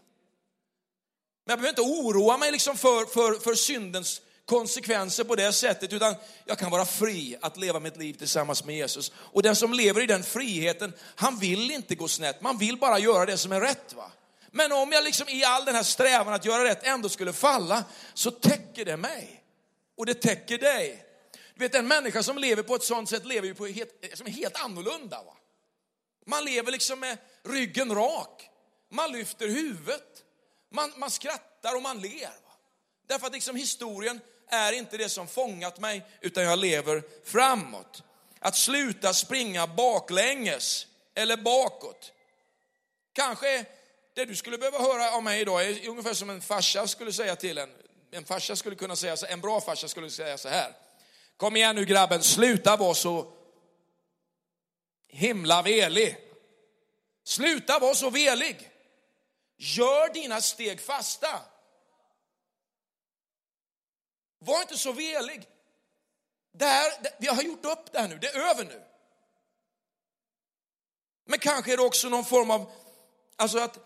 Men 1.46 1.52
jag 1.52 1.60
behöver 1.60 1.70
inte 1.70 1.82
oroa 1.82 2.38
mig 2.38 2.52
liksom 2.52 2.78
för, 2.78 3.06
för, 3.06 3.40
för 3.40 3.56
syndens 3.56 4.22
konsekvenser 4.52 5.24
på 5.24 5.36
det 5.36 5.54
sättet, 5.54 5.94
utan 5.94 6.16
jag 6.46 6.58
kan 6.58 6.72
vara 6.72 6.86
fri 6.86 7.38
att 7.42 7.58
leva 7.58 7.80
mitt 7.80 7.98
liv 7.98 8.14
tillsammans 8.14 8.64
med 8.64 8.76
Jesus. 8.76 9.12
Och 9.16 9.44
den 9.44 9.56
som 9.56 9.74
lever 9.74 10.02
i 10.02 10.06
den 10.06 10.24
friheten, 10.24 10.94
han 11.16 11.40
vill 11.40 11.72
inte 11.72 11.96
gå 11.96 12.08
snett, 12.08 12.42
man 12.42 12.58
vill 12.58 12.78
bara 12.78 13.00
göra 13.00 13.26
det 13.26 13.38
som 13.38 13.52
är 13.52 13.62
rätt. 13.62 13.94
va. 13.94 14.12
Men 14.52 14.72
om 14.72 14.92
jag 14.92 15.04
liksom 15.04 15.30
i 15.30 15.44
all 15.44 15.66
den 15.66 15.76
här 15.76 15.84
strävan 15.84 16.34
att 16.34 16.46
göra 16.46 16.64
rätt 16.64 16.84
ändå 16.84 17.10
skulle 17.10 17.34
falla, 17.34 17.84
så 18.14 18.32
täcker 18.32 18.86
det 18.86 18.98
mig. 18.98 19.44
Och 19.98 20.06
det 20.06 20.14
täcker 20.14 20.58
dig. 20.58 21.06
Du 21.56 21.60
vet, 21.60 21.76
en 21.76 21.88
människa 21.88 22.24
som 22.24 22.38
lever 22.38 22.64
på 22.64 22.76
ett 22.76 22.84
sånt 22.84 23.10
sätt 23.10 23.26
lever 23.26 23.48
ju 23.48 23.56
på 23.56 23.66
helt, 23.66 23.92
som 24.14 24.28
är 24.28 24.32
helt 24.32 24.64
annorlunda. 24.64 25.24
Va? 25.24 25.38
Man 26.26 26.46
lever 26.46 26.72
liksom 26.72 27.00
med 27.00 27.18
ryggen 27.44 27.96
rak. 27.96 28.50
Man 28.90 29.12
lyfter 29.12 29.48
huvudet. 29.48 30.24
Man, 30.72 30.94
man 30.98 31.12
skrattar 31.12 31.76
och 31.76 31.82
man 31.82 32.02
ler. 32.02 32.28
Va? 32.46 32.54
Därför 33.08 33.28
att 33.28 33.34
liksom 33.34 33.56
historien 33.56 34.20
är 34.52 34.72
inte 34.72 34.98
det 34.98 35.10
som 35.10 35.28
fångat 35.28 35.80
mig, 35.80 36.06
utan 36.22 36.44
jag 36.44 36.60
lever 36.60 37.04
framåt. 37.26 38.04
Att 38.40 38.56
sluta 38.56 39.14
springa 39.14 39.68
baklänges 39.68 40.88
eller 41.16 41.38
bakåt. 41.38 42.12
Kanske 43.14 43.66
det 44.16 44.26
du 44.26 44.36
skulle 44.36 44.58
behöva 44.58 44.80
höra 44.80 45.12
av 45.12 45.24
mig 45.24 45.42
idag 45.42 45.66
är 45.66 45.90
ungefär 45.90 46.14
som 46.14 46.30
en 46.30 46.42
farsa 46.42 46.88
skulle 46.88 47.14
säga 47.14 47.36
till 47.36 47.58
en. 47.58 47.70
En 48.12 48.26
farsa 48.26 48.56
skulle 48.56 48.76
kunna 48.76 48.96
säga 48.96 49.18
så, 49.18 49.26
en 49.26 49.42
bra 49.42 49.62
farsa 49.62 49.88
skulle 49.88 50.10
säga 50.10 50.38
så 50.38 50.50
här. 50.50 50.74
Kom 51.38 51.56
igen 51.56 51.76
nu 51.76 51.86
grabben, 51.86 52.24
sluta 52.24 52.78
vara 52.78 52.94
så 52.94 53.34
himla 55.08 55.62
velig. 55.62 56.18
Sluta 57.24 57.80
vara 57.80 57.96
så 57.96 58.10
velig. 58.10 58.70
Gör 59.58 60.14
dina 60.14 60.42
steg 60.42 60.82
fasta. 60.82 61.42
Var 64.44 64.62
inte 64.62 64.78
så 64.78 64.92
velig. 64.92 65.48
Det 66.54 66.66
här, 66.66 66.94
vi 67.20 67.28
har 67.28 67.44
gjort 67.44 67.66
upp 67.66 67.92
det 67.92 68.00
här 68.00 68.08
nu, 68.08 68.18
det 68.18 68.28
är 68.28 68.50
över 68.50 68.66
nu. 68.66 68.84
Men 71.26 71.40
kanske 71.40 71.74
är 71.74 71.78
det 71.78 71.84
också 71.84 72.10
någon 72.10 72.26
form 72.26 72.52
av, 72.52 72.72
alltså 73.36 73.60
att 73.60 73.80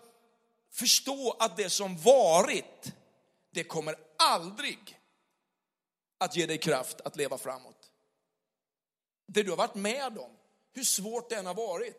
förstå 0.70 1.36
att 1.38 1.56
det 1.56 1.70
som 1.70 1.98
varit, 1.98 2.92
det 3.50 3.64
kommer 3.64 3.96
aldrig 4.18 5.00
att 6.18 6.36
ge 6.36 6.46
dig 6.46 6.58
kraft 6.58 7.00
att 7.00 7.16
leva 7.16 7.38
framåt. 7.38 7.90
Det 9.26 9.42
du 9.42 9.50
har 9.50 9.56
varit 9.56 9.74
med 9.74 10.18
om, 10.18 10.30
hur 10.72 10.84
svårt 10.84 11.30
det 11.30 11.36
än 11.36 11.46
har 11.46 11.54
varit. 11.54 11.96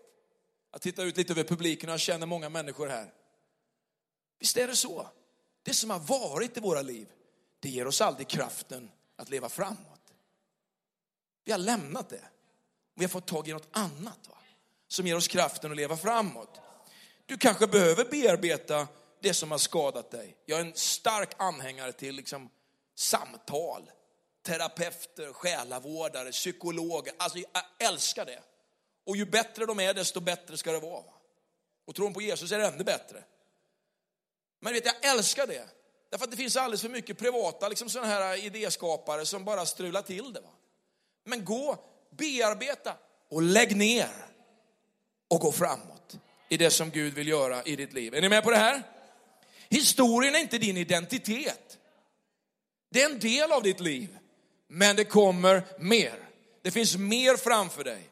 Jag 0.72 0.82
tittar 0.82 1.06
ut 1.06 1.18
lite 1.18 1.34
över 1.34 1.44
publiken 1.44 1.90
och 1.90 1.94
jag 1.94 2.00
känner 2.00 2.26
många 2.26 2.50
människor 2.50 2.88
här. 2.88 3.14
Visst 4.40 4.58
är 4.58 4.68
det 4.68 4.76
så? 4.76 5.08
Det 5.64 5.74
som 5.74 5.90
har 5.90 6.00
varit 6.00 6.58
i 6.58 6.60
våra 6.60 6.82
liv, 6.82 7.08
det 7.60 7.70
ger 7.70 7.88
oss 7.88 8.02
aldrig 8.02 8.28
kraften 8.28 8.92
att 9.16 9.30
leva 9.30 9.50
framåt. 9.50 10.14
Vi 11.46 11.52
har 11.52 11.60
lämnat 11.60 12.10
det. 12.10 12.24
Vi 12.96 13.04
har 13.04 13.10
fått 13.10 13.28
tag 13.28 13.48
i 13.48 13.54
något 13.54 13.68
annat 13.72 14.28
va? 14.30 14.38
som 14.88 15.08
ger 15.08 15.16
oss 15.16 15.28
kraften 15.28 15.72
att 15.72 15.78
leva 15.78 15.98
framåt. 15.98 16.62
Du 17.26 17.38
kanske 17.38 17.68
behöver 17.68 18.06
bearbeta 18.06 18.88
det 19.22 19.34
som 19.34 19.52
har 19.52 19.58
skadat 19.58 20.12
dig. 20.12 20.38
Jag 20.46 20.60
är 20.60 20.66
en 20.66 20.76
stark 20.76 21.30
anhängare 21.38 21.92
till 21.92 22.16
liksom 22.16 22.50
samtal, 22.96 23.92
terapeuter, 24.46 25.34
själavårdare, 25.34 26.32
psykologer. 26.32 27.14
Alltså 27.18 27.40
jag 27.40 27.90
älskar 27.90 28.26
det. 28.26 28.40
Och 29.06 29.18
ju 29.18 29.26
bättre 29.26 29.66
de 29.66 29.80
är, 29.80 29.94
desto 29.94 30.20
bättre 30.20 30.58
ska 30.58 30.72
det 30.72 30.80
vara. 30.80 31.04
Och 31.86 31.96
tron 31.96 32.14
på 32.14 32.22
Jesus 32.22 32.52
är 32.52 32.58
det 32.58 32.68
ännu 32.68 32.84
bättre. 32.84 33.24
Men 34.60 34.74
vet, 34.74 34.86
jag 34.86 35.06
älskar 35.06 35.48
det. 35.48 35.68
Därför 36.10 36.26
att 36.26 36.32
det 36.32 36.38
finns 36.38 36.56
alldeles 36.56 36.82
för 36.82 36.90
mycket 36.90 37.18
privata 37.18 37.70
liksom 37.70 37.90
sådana 37.90 38.08
här 38.08 38.46
idéskapare 38.46 39.26
som 39.26 39.46
bara 39.46 39.66
strular 39.66 40.02
till 40.02 40.34
det. 40.34 40.40
Va? 40.40 40.50
Men 41.26 41.46
gå, 41.46 41.78
bearbeta 42.18 42.94
och 43.30 43.42
lägg 43.42 43.76
ner 43.76 44.10
och 45.28 45.40
gå 45.40 45.52
framåt 45.52 46.18
i 46.50 46.58
det 46.58 46.72
som 46.72 46.90
Gud 46.90 47.14
vill 47.14 47.28
göra 47.28 47.64
i 47.64 47.76
ditt 47.76 47.94
liv. 47.94 48.16
Är 48.16 48.22
ni 48.22 48.30
med 48.30 48.44
på 48.44 48.52
det 48.52 48.58
här? 48.58 48.84
Historien 49.70 50.36
är 50.36 50.40
inte 50.40 50.58
din 50.58 50.78
identitet. 50.78 51.78
Det 52.90 53.02
är 53.02 53.10
en 53.10 53.20
del 53.20 53.52
av 53.52 53.64
ditt 53.64 53.80
liv, 53.80 54.18
men 54.68 54.96
det 54.96 55.06
kommer 55.06 55.64
mer. 55.80 56.30
Det 56.62 56.72
finns 56.72 56.98
mer 56.98 57.38
framför 57.38 57.84
dig. 57.84 58.10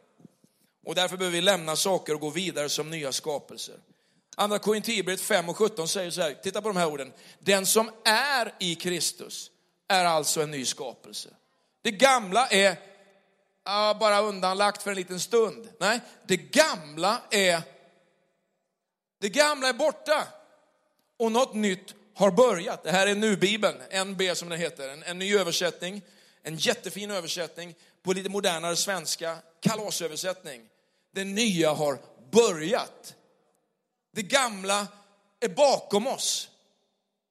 Och 0.85 0.95
därför 0.95 1.17
behöver 1.17 1.35
vi 1.35 1.41
lämna 1.41 1.75
saker 1.75 2.13
och 2.13 2.19
gå 2.19 2.29
vidare 2.29 2.69
som 2.69 2.89
nya 2.89 3.11
skapelser. 3.11 3.75
Andra 4.35 4.59
Korinthierbrevet 4.59 5.21
5 5.21 5.49
och 5.49 5.57
17 5.57 5.87
säger 5.87 6.11
så 6.11 6.21
här, 6.21 6.33
titta 6.33 6.61
på 6.61 6.67
de 6.67 6.77
här 6.77 6.87
orden. 6.87 7.13
Den 7.39 7.65
som 7.65 7.91
är 8.05 8.53
i 8.59 8.75
Kristus 8.75 9.51
är 9.87 10.05
alltså 10.05 10.41
en 10.41 10.51
ny 10.51 10.65
skapelse. 10.65 11.29
Det 11.81 11.91
gamla 11.91 12.47
är 12.47 12.71
uh, 12.71 13.99
bara 13.99 14.21
undanlagt 14.21 14.83
för 14.83 14.91
en 14.91 14.97
liten 14.97 15.19
stund. 15.19 15.69
Nej, 15.79 15.99
det 16.27 16.37
gamla 16.37 17.21
är 17.31 17.61
det 19.19 19.29
gamla 19.29 19.69
är 19.69 19.73
borta 19.73 20.27
och 21.19 21.31
något 21.31 21.53
nytt 21.53 21.95
har 22.15 22.31
börjat. 22.31 22.83
Det 22.83 22.91
här 22.91 23.07
är 23.07 23.15
nu-bibeln, 23.15 24.05
NB 24.05 24.21
som 24.35 24.49
den 24.49 24.59
heter, 24.59 24.89
en, 24.89 25.03
en 25.03 25.19
ny 25.19 25.37
översättning. 25.37 26.01
En 26.43 26.55
jättefin 26.55 27.11
översättning 27.11 27.75
på 28.03 28.13
lite 28.13 28.29
modernare 28.29 28.75
svenska, 28.75 29.37
kalasöversättning. 29.61 30.61
Det 31.13 31.23
nya 31.23 31.71
har 31.71 31.99
börjat. 32.31 33.15
Det 34.15 34.23
gamla 34.23 34.87
är 35.39 35.49
bakom 35.49 36.07
oss. 36.07 36.49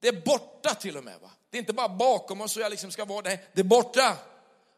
Det 0.00 0.08
är 0.08 0.20
borta 0.24 0.74
till 0.74 0.96
och 0.96 1.04
med. 1.04 1.20
Va? 1.20 1.30
Det 1.50 1.56
är 1.56 1.60
inte 1.60 1.72
bara 1.72 1.88
bakom 1.88 2.40
oss 2.40 2.56
och 2.56 2.62
jag 2.62 2.70
liksom 2.70 2.90
ska 2.90 3.04
vara 3.04 3.22
det. 3.22 3.40
Det 3.52 3.60
är 3.60 3.64
borta. 3.64 4.16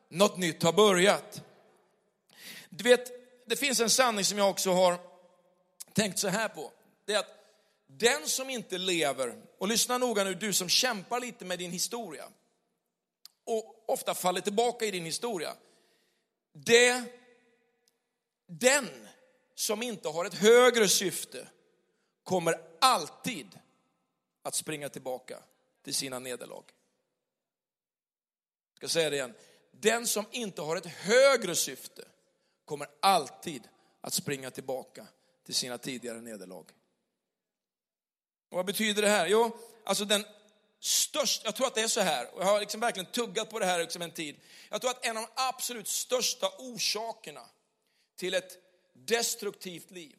Något 0.09 0.37
nytt 0.37 0.63
har 0.63 0.73
börjat. 0.73 1.43
Du 2.69 2.85
vet, 2.85 3.11
det 3.47 3.57
finns 3.57 3.81
en 3.81 3.91
sanning 3.91 4.25
som 4.25 4.39
jag 4.39 4.51
också 4.51 4.73
har 4.73 4.99
tänkt 5.93 6.19
så 6.19 6.29
här 6.29 6.49
på. 6.49 6.73
Det 7.05 7.13
är 7.13 7.19
att 7.19 7.37
den 7.87 8.29
som 8.29 8.51
inte 8.51 8.79
lever, 8.79 9.35
och 9.59 9.69
lyssna 9.69 9.99
noga 9.99 10.25
nu 10.25 10.35
du 10.35 10.53
som 10.53 10.69
kämpar 10.69 11.21
lite 11.21 11.45
med 11.45 11.59
din 11.59 11.73
historia 11.73 12.29
och 13.45 13.85
ofta 13.89 14.15
faller 14.15 14.41
tillbaka 14.41 14.85
i 14.85 14.91
din 14.91 15.05
historia. 15.05 15.55
Det, 16.53 17.05
den 18.49 19.09
som 19.55 19.83
inte 19.83 20.09
har 20.09 20.25
ett 20.25 20.35
högre 20.35 20.89
syfte 20.89 21.49
kommer 22.27 22.61
alltid 22.81 23.59
att 24.43 24.55
springa 24.55 24.89
tillbaka 24.89 25.43
till 25.83 25.95
sina 25.95 26.19
nederlag. 26.19 26.65
Jag 28.73 28.77
ska 28.77 28.89
säga 28.89 29.11
det 29.11 29.17
igen. 29.17 29.35
Den 29.71 30.07
som 30.07 30.25
inte 30.31 30.63
har 30.63 30.77
ett 30.77 30.87
högre 30.87 31.55
syfte 31.55 32.05
kommer 32.65 32.89
alltid 33.01 33.69
att 34.01 34.15
springa 34.15 34.51
tillbaka 34.51 35.07
till 35.45 35.55
sina 35.55 35.79
tidigare 35.79 36.21
nederlag. 36.21 36.65
Och 38.49 38.57
vad 38.57 38.67
betyder 38.67 39.03
det 39.03 39.09
här? 39.09 39.27
Jo, 39.27 39.59
alltså 39.85 40.05
den 40.05 40.25
största, 40.81 41.47
jag 41.47 41.57
tror 41.57 41.67
att 41.67 41.75
det 41.75 41.83
är 41.83 41.89
så 41.89 42.01
här, 42.01 42.35
och 42.35 42.41
jag 42.41 42.47
har 42.47 42.61
liksom 42.61 42.81
verkligen 42.81 43.13
tuggat 43.13 43.51
på 43.51 43.59
det 43.59 43.67
här 43.67 43.79
liksom 43.79 44.03
en 44.03 44.11
tid. 44.11 44.37
Jag 44.69 44.81
tror 44.81 44.91
att 44.91 45.07
en 45.07 45.17
av 45.17 45.23
de 45.23 45.29
absolut 45.35 45.89
största 45.89 46.49
orsakerna 46.59 47.47
till 48.17 48.35
ett 48.35 48.59
destruktivt 48.93 49.91
liv, 49.91 50.17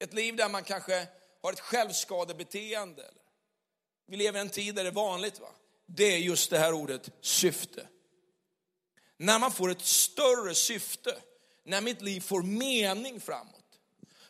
ett 0.00 0.14
liv 0.14 0.36
där 0.36 0.48
man 0.48 0.64
kanske 0.64 1.06
har 1.42 1.52
ett 1.52 1.60
självskadebeteende, 1.60 3.04
vi 4.06 4.16
lever 4.16 4.38
i 4.38 4.40
en 4.40 4.50
tid 4.50 4.74
där 4.74 4.84
det 4.84 4.90
är 4.90 4.94
vanligt, 4.94 5.40
va? 5.40 5.48
det 5.86 6.14
är 6.14 6.18
just 6.18 6.50
det 6.50 6.58
här 6.58 6.72
ordet 6.72 7.10
syfte. 7.20 7.86
När 9.16 9.38
man 9.38 9.52
får 9.52 9.70
ett 9.70 9.80
större 9.80 10.54
syfte, 10.54 11.16
när 11.64 11.80
mitt 11.80 12.02
liv 12.02 12.20
får 12.20 12.42
mening 12.42 13.20
framåt, 13.20 13.78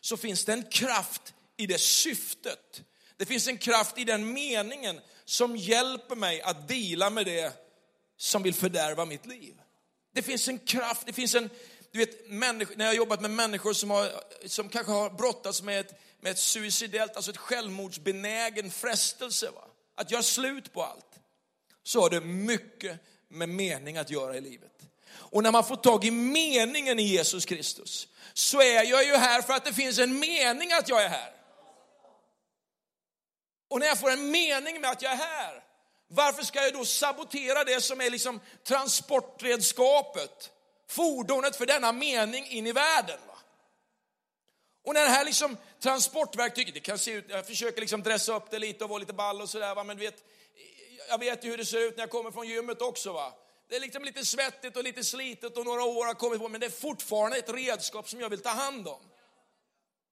så 0.00 0.16
finns 0.16 0.44
det 0.44 0.52
en 0.52 0.62
kraft 0.62 1.34
i 1.56 1.66
det 1.66 1.80
syftet. 1.80 2.82
Det 3.16 3.26
finns 3.26 3.48
en 3.48 3.58
kraft 3.58 3.98
i 3.98 4.04
den 4.04 4.32
meningen 4.32 5.00
som 5.24 5.56
hjälper 5.56 6.16
mig 6.16 6.42
att 6.42 6.68
dela 6.68 7.10
med 7.10 7.26
det 7.26 7.52
som 8.16 8.42
vill 8.42 8.54
fördärva 8.54 9.04
mitt 9.04 9.26
liv. 9.26 9.60
Det 10.12 10.22
finns 10.22 10.48
en 10.48 10.58
kraft, 10.58 11.06
det 11.06 11.12
finns 11.12 11.34
en, 11.34 11.50
du 11.92 11.98
vet, 11.98 12.30
när 12.30 12.64
jag 12.76 12.86
har 12.86 12.94
jobbat 12.94 13.20
med 13.20 13.30
människor 13.30 13.72
som, 13.72 13.90
har, 13.90 14.10
som 14.46 14.68
kanske 14.68 14.92
har 14.92 15.10
brottats 15.10 15.62
med 15.62 15.80
ett, 15.80 16.00
med 16.20 16.32
ett 16.32 16.38
suicidellt, 16.38 17.16
alltså 17.16 17.30
ett 17.30 17.36
självmordsbenägen 17.36 18.70
frestelse, 18.70 19.50
va? 19.50 19.64
att 19.94 20.10
göra 20.10 20.22
slut 20.22 20.72
på 20.72 20.82
allt, 20.82 21.18
så 21.82 22.00
har 22.00 22.10
det 22.10 22.20
mycket 22.20 23.00
med 23.28 23.48
mening 23.48 23.96
att 23.96 24.10
göra 24.10 24.36
i 24.36 24.40
livet. 24.40 24.72
Och 25.12 25.42
när 25.42 25.52
man 25.52 25.64
får 25.64 25.76
tag 25.76 26.04
i 26.04 26.10
meningen 26.10 26.98
i 26.98 27.02
Jesus 27.02 27.44
Kristus, 27.44 28.08
så 28.34 28.60
är 28.60 28.84
jag 28.84 29.04
ju 29.04 29.16
här 29.16 29.42
för 29.42 29.52
att 29.52 29.64
det 29.64 29.72
finns 29.72 29.98
en 29.98 30.18
mening 30.18 30.72
att 30.72 30.88
jag 30.88 31.04
är 31.04 31.08
här. 31.08 31.32
Och 33.68 33.80
när 33.80 33.86
jag 33.86 34.00
får 34.00 34.10
en 34.10 34.30
mening 34.30 34.80
med 34.80 34.90
att 34.90 35.02
jag 35.02 35.12
är 35.12 35.16
här, 35.16 35.64
varför 36.08 36.42
ska 36.42 36.62
jag 36.62 36.72
då 36.72 36.84
sabotera 36.84 37.64
det 37.64 37.80
som 37.80 38.00
är 38.00 38.10
liksom 38.10 38.40
transportredskapet, 38.64 40.50
fordonet 40.90 41.56
för 41.56 41.66
denna 41.66 41.92
mening 41.92 42.46
in 42.46 42.66
i 42.66 42.72
världen? 42.72 43.18
Va? 43.28 43.38
Och 44.84 44.94
när 44.94 45.04
det 45.04 45.10
här 45.10 45.24
liksom 45.24 45.56
transportverktyget, 45.80 46.74
det 46.74 46.80
kan 46.80 46.98
se 46.98 47.10
ut, 47.10 47.24
jag 47.28 47.46
försöker 47.46 47.80
liksom 47.80 48.02
dressa 48.02 48.36
upp 48.36 48.50
det 48.50 48.58
lite 48.58 48.84
och 48.84 48.90
vara 48.90 48.98
lite 48.98 49.12
ball 49.12 49.40
och 49.40 49.50
sådär, 49.50 49.84
men 49.84 49.96
du 49.96 50.04
vet, 50.04 50.24
jag 51.08 51.18
vet 51.18 51.44
ju 51.44 51.50
hur 51.50 51.56
det 51.58 51.64
ser 51.64 51.80
ut 51.80 51.96
när 51.96 52.02
jag 52.02 52.10
kommer 52.10 52.30
från 52.30 52.48
gymmet 52.48 52.82
också. 52.82 53.12
va. 53.12 53.32
Det 53.68 53.76
är 53.76 53.80
liksom 53.80 54.04
lite 54.04 54.24
svettigt 54.24 54.76
och 54.76 54.84
lite 54.84 55.04
slitet 55.04 55.56
och 55.56 55.64
några 55.64 55.84
år 55.84 56.06
har 56.06 56.14
kommit 56.14 56.40
på, 56.40 56.48
men 56.48 56.60
det 56.60 56.66
är 56.66 56.70
fortfarande 56.70 57.38
ett 57.38 57.50
redskap 57.50 58.08
som 58.08 58.20
jag 58.20 58.28
vill 58.28 58.42
ta 58.42 58.50
hand 58.50 58.88
om. 58.88 59.00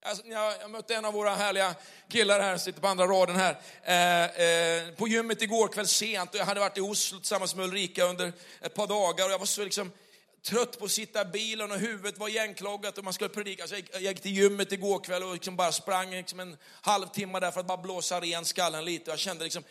Alltså, 0.03 0.27
jag, 0.27 0.55
jag 0.61 0.71
mötte 0.71 0.95
en 0.95 1.05
av 1.05 1.13
våra 1.13 1.35
härliga 1.35 1.75
killar 2.09 2.41
här, 2.41 2.59
sitter 2.59 2.81
på 2.81 2.89
andra 2.89 3.07
raden 3.07 3.37
här, 3.37 3.61
eh, 3.85 4.43
eh, 4.43 4.95
på 4.95 5.09
gymmet 5.09 5.43
igår 5.43 5.69
kväll 5.69 5.89
sent 5.89 6.31
och 6.31 6.41
jag 6.41 6.45
hade 6.45 6.61
varit 6.61 6.79
i 6.79 6.81
Oslo 6.81 7.19
tillsammans 7.19 7.55
med 7.55 7.65
Ulrika 7.65 8.05
under 8.05 8.33
ett 8.61 8.75
par 8.75 8.87
dagar 8.87 9.25
och 9.25 9.31
jag 9.33 9.39
var 9.39 9.47
så 9.47 9.65
liksom 9.65 9.93
trött 10.43 10.79
på 10.79 10.85
att 10.85 10.91
sitta 10.91 11.23
i 11.23 11.25
bilen 11.25 11.71
och 11.71 11.79
huvudet 11.79 12.19
var 12.19 12.29
igenkloggat 12.29 12.99
och 12.99 13.05
man 13.05 13.13
skulle 13.13 13.29
predika. 13.29 13.67
Så 13.67 13.75
jag, 13.75 13.81
gick, 13.81 13.91
jag 13.95 14.03
gick 14.03 14.21
till 14.21 14.37
gymmet 14.37 14.73
igår 14.73 14.99
kväll 14.99 15.23
och 15.23 15.35
liksom 15.35 15.57
bara 15.57 15.73
sprang 15.73 16.11
liksom 16.11 16.41
en 16.41 16.57
halvtimme 16.81 17.41
där 17.41 17.51
för 17.51 17.61
att 17.61 17.67
bara 17.67 17.79
blåsa 17.79 18.21
ren 18.21 18.45
skallen 18.45 18.85
lite. 18.85 19.11
Och 19.11 19.13
jag 19.13 19.19
kände 19.19 19.45
liksom, 19.45 19.63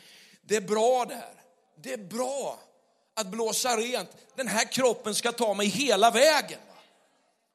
det 0.41 0.56
är 0.56 0.62
bra 0.62 1.06
det 1.06 1.15
här. 1.15 1.34
Det 1.84 1.93
är 1.93 1.97
bra 1.97 2.60
att 3.15 3.27
blåsa 3.27 3.77
rent. 3.77 4.10
Den 4.36 4.47
här 4.47 4.71
kroppen 4.71 5.15
ska 5.15 5.32
ta 5.32 5.53
mig 5.53 5.67
hela 5.67 6.12
vägen. 6.12 6.60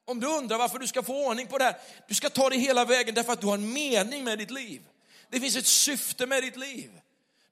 Om 0.05 0.19
du 0.19 0.27
undrar 0.27 0.57
varför 0.57 0.79
du 0.79 0.87
ska 0.87 1.03
få 1.03 1.27
ordning 1.27 1.47
på 1.47 1.57
det 1.57 1.63
här, 1.63 1.77
du 2.07 2.15
ska 2.15 2.29
ta 2.29 2.49
det 2.49 2.57
hela 2.57 2.85
vägen 2.85 3.15
därför 3.15 3.33
att 3.33 3.41
du 3.41 3.47
har 3.47 3.53
en 3.53 3.73
mening 3.73 4.23
med 4.23 4.37
ditt 4.37 4.51
liv. 4.51 4.81
Det 5.29 5.39
finns 5.39 5.55
ett 5.55 5.65
syfte 5.65 6.25
med 6.25 6.43
ditt 6.43 6.57
liv. 6.57 6.91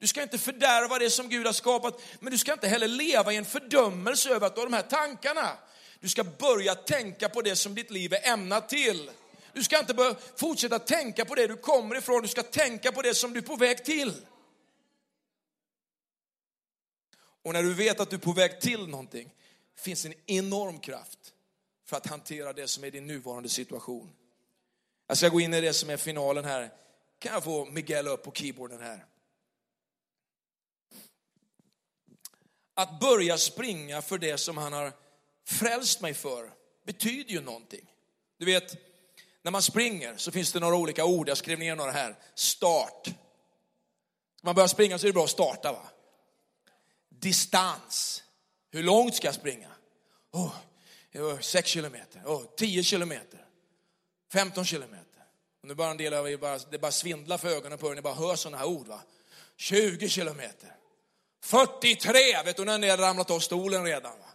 Du 0.01 0.07
ska 0.07 0.21
inte 0.21 0.37
fördärva 0.37 0.99
det 0.99 1.09
som 1.09 1.29
Gud 1.29 1.45
har 1.45 1.53
skapat, 1.53 2.01
men 2.19 2.31
du 2.31 2.37
ska 2.37 2.53
inte 2.53 2.67
heller 2.67 2.87
leva 2.87 3.33
i 3.33 3.35
en 3.35 3.45
fördömelse 3.45 4.29
över 4.29 4.47
att 4.47 4.55
du 4.55 4.61
har 4.61 4.67
de 4.67 4.73
här 4.73 4.81
tankarna. 4.81 5.57
Du 5.99 6.09
ska 6.09 6.23
börja 6.23 6.75
tänka 6.75 7.29
på 7.29 7.41
det 7.41 7.55
som 7.55 7.75
ditt 7.75 7.91
liv 7.91 8.13
är 8.13 8.27
ämnat 8.33 8.69
till. 8.69 9.11
Du 9.53 9.63
ska 9.63 9.79
inte 9.79 9.93
börja 9.93 10.15
fortsätta 10.35 10.79
tänka 10.79 11.25
på 11.25 11.35
det 11.35 11.47
du 11.47 11.55
kommer 11.55 11.95
ifrån, 11.95 12.21
du 12.21 12.27
ska 12.27 12.43
tänka 12.43 12.91
på 12.91 13.01
det 13.01 13.15
som 13.15 13.33
du 13.33 13.39
är 13.39 13.43
på 13.43 13.55
väg 13.55 13.85
till. 13.85 14.13
Och 17.43 17.53
när 17.53 17.63
du 17.63 17.73
vet 17.73 17.99
att 17.99 18.09
du 18.09 18.15
är 18.15 18.19
på 18.19 18.33
väg 18.33 18.61
till 18.61 18.87
någonting, 18.87 19.33
finns 19.75 20.05
en 20.05 20.13
enorm 20.25 20.79
kraft 20.79 21.19
för 21.85 21.97
att 21.97 22.07
hantera 22.07 22.53
det 22.53 22.67
som 22.67 22.83
är 22.83 22.91
din 22.91 23.07
nuvarande 23.07 23.49
situation. 23.49 24.13
Jag 25.07 25.17
ska 25.17 25.29
gå 25.29 25.39
in 25.39 25.53
i 25.53 25.61
det 25.61 25.73
som 25.73 25.89
är 25.89 25.97
finalen 25.97 26.45
här. 26.45 26.71
Kan 27.19 27.33
jag 27.33 27.43
få 27.43 27.65
Miguel 27.65 28.07
upp 28.07 28.23
på 28.23 28.31
keyboarden 28.31 28.81
här? 28.81 29.05
Att 32.81 32.99
börja 32.99 33.37
springa 33.37 34.01
för 34.01 34.17
det 34.17 34.37
som 34.37 34.57
han 34.57 34.73
har 34.73 34.93
frälst 35.45 36.01
mig 36.01 36.13
för 36.13 36.51
betyder 36.85 37.31
ju 37.31 37.41
någonting. 37.41 37.91
Du 38.37 38.45
vet, 38.45 38.75
när 39.41 39.51
man 39.51 39.61
springer 39.61 40.17
så 40.17 40.31
finns 40.31 40.51
det 40.51 40.59
några 40.59 40.75
olika 40.75 41.05
ord, 41.05 41.29
jag 41.29 41.37
skrev 41.37 41.59
ner 41.59 41.75
några 41.75 41.91
här. 41.91 42.15
Start. 42.35 43.03
Ska 43.03 43.13
man 44.47 44.55
börja 44.55 44.67
springa 44.67 44.97
så 44.97 45.05
är 45.05 45.09
det 45.09 45.13
bra 45.13 45.23
att 45.23 45.29
starta 45.29 45.71
va? 45.71 45.89
Distans. 47.09 48.23
Hur 48.71 48.83
långt 48.83 49.15
ska 49.15 49.27
jag 49.27 49.35
springa? 49.35 49.69
Oh, 50.31 50.53
6 51.39 51.69
kilometer, 51.69 52.21
oh, 52.25 52.43
10 52.57 52.83
kilometer, 52.83 53.45
15 54.31 54.65
kilometer. 54.65 55.23
Och 55.61 55.67
nu 55.67 55.75
bara 55.75 55.91
en 55.91 55.97
del 55.97 56.13
av 56.13 56.29
er 56.29 56.37
bara, 56.37 56.57
det 56.57 56.79
bara 56.79 56.91
svindlar 56.91 57.37
för 57.37 57.49
ögonen 57.49 57.77
på 57.77 57.91
er, 57.91 57.95
ni 57.95 58.01
bara 58.01 58.13
hör 58.13 58.35
sådana 58.35 58.57
här 58.57 58.65
ord. 58.65 58.87
Va? 58.87 59.01
20 59.55 60.09
kilometer, 60.09 60.75
43, 61.41 62.43
vet 62.45 62.57
du 62.57 62.65
när 62.65 62.77
ni 62.77 62.89
har 62.89 62.97
ramlat 62.97 63.31
av 63.31 63.39
stolen 63.39 63.83
redan? 63.83 64.19
Va? 64.19 64.29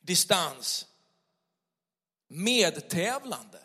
Distans, 0.00 0.86
medtävlande. 2.28 3.64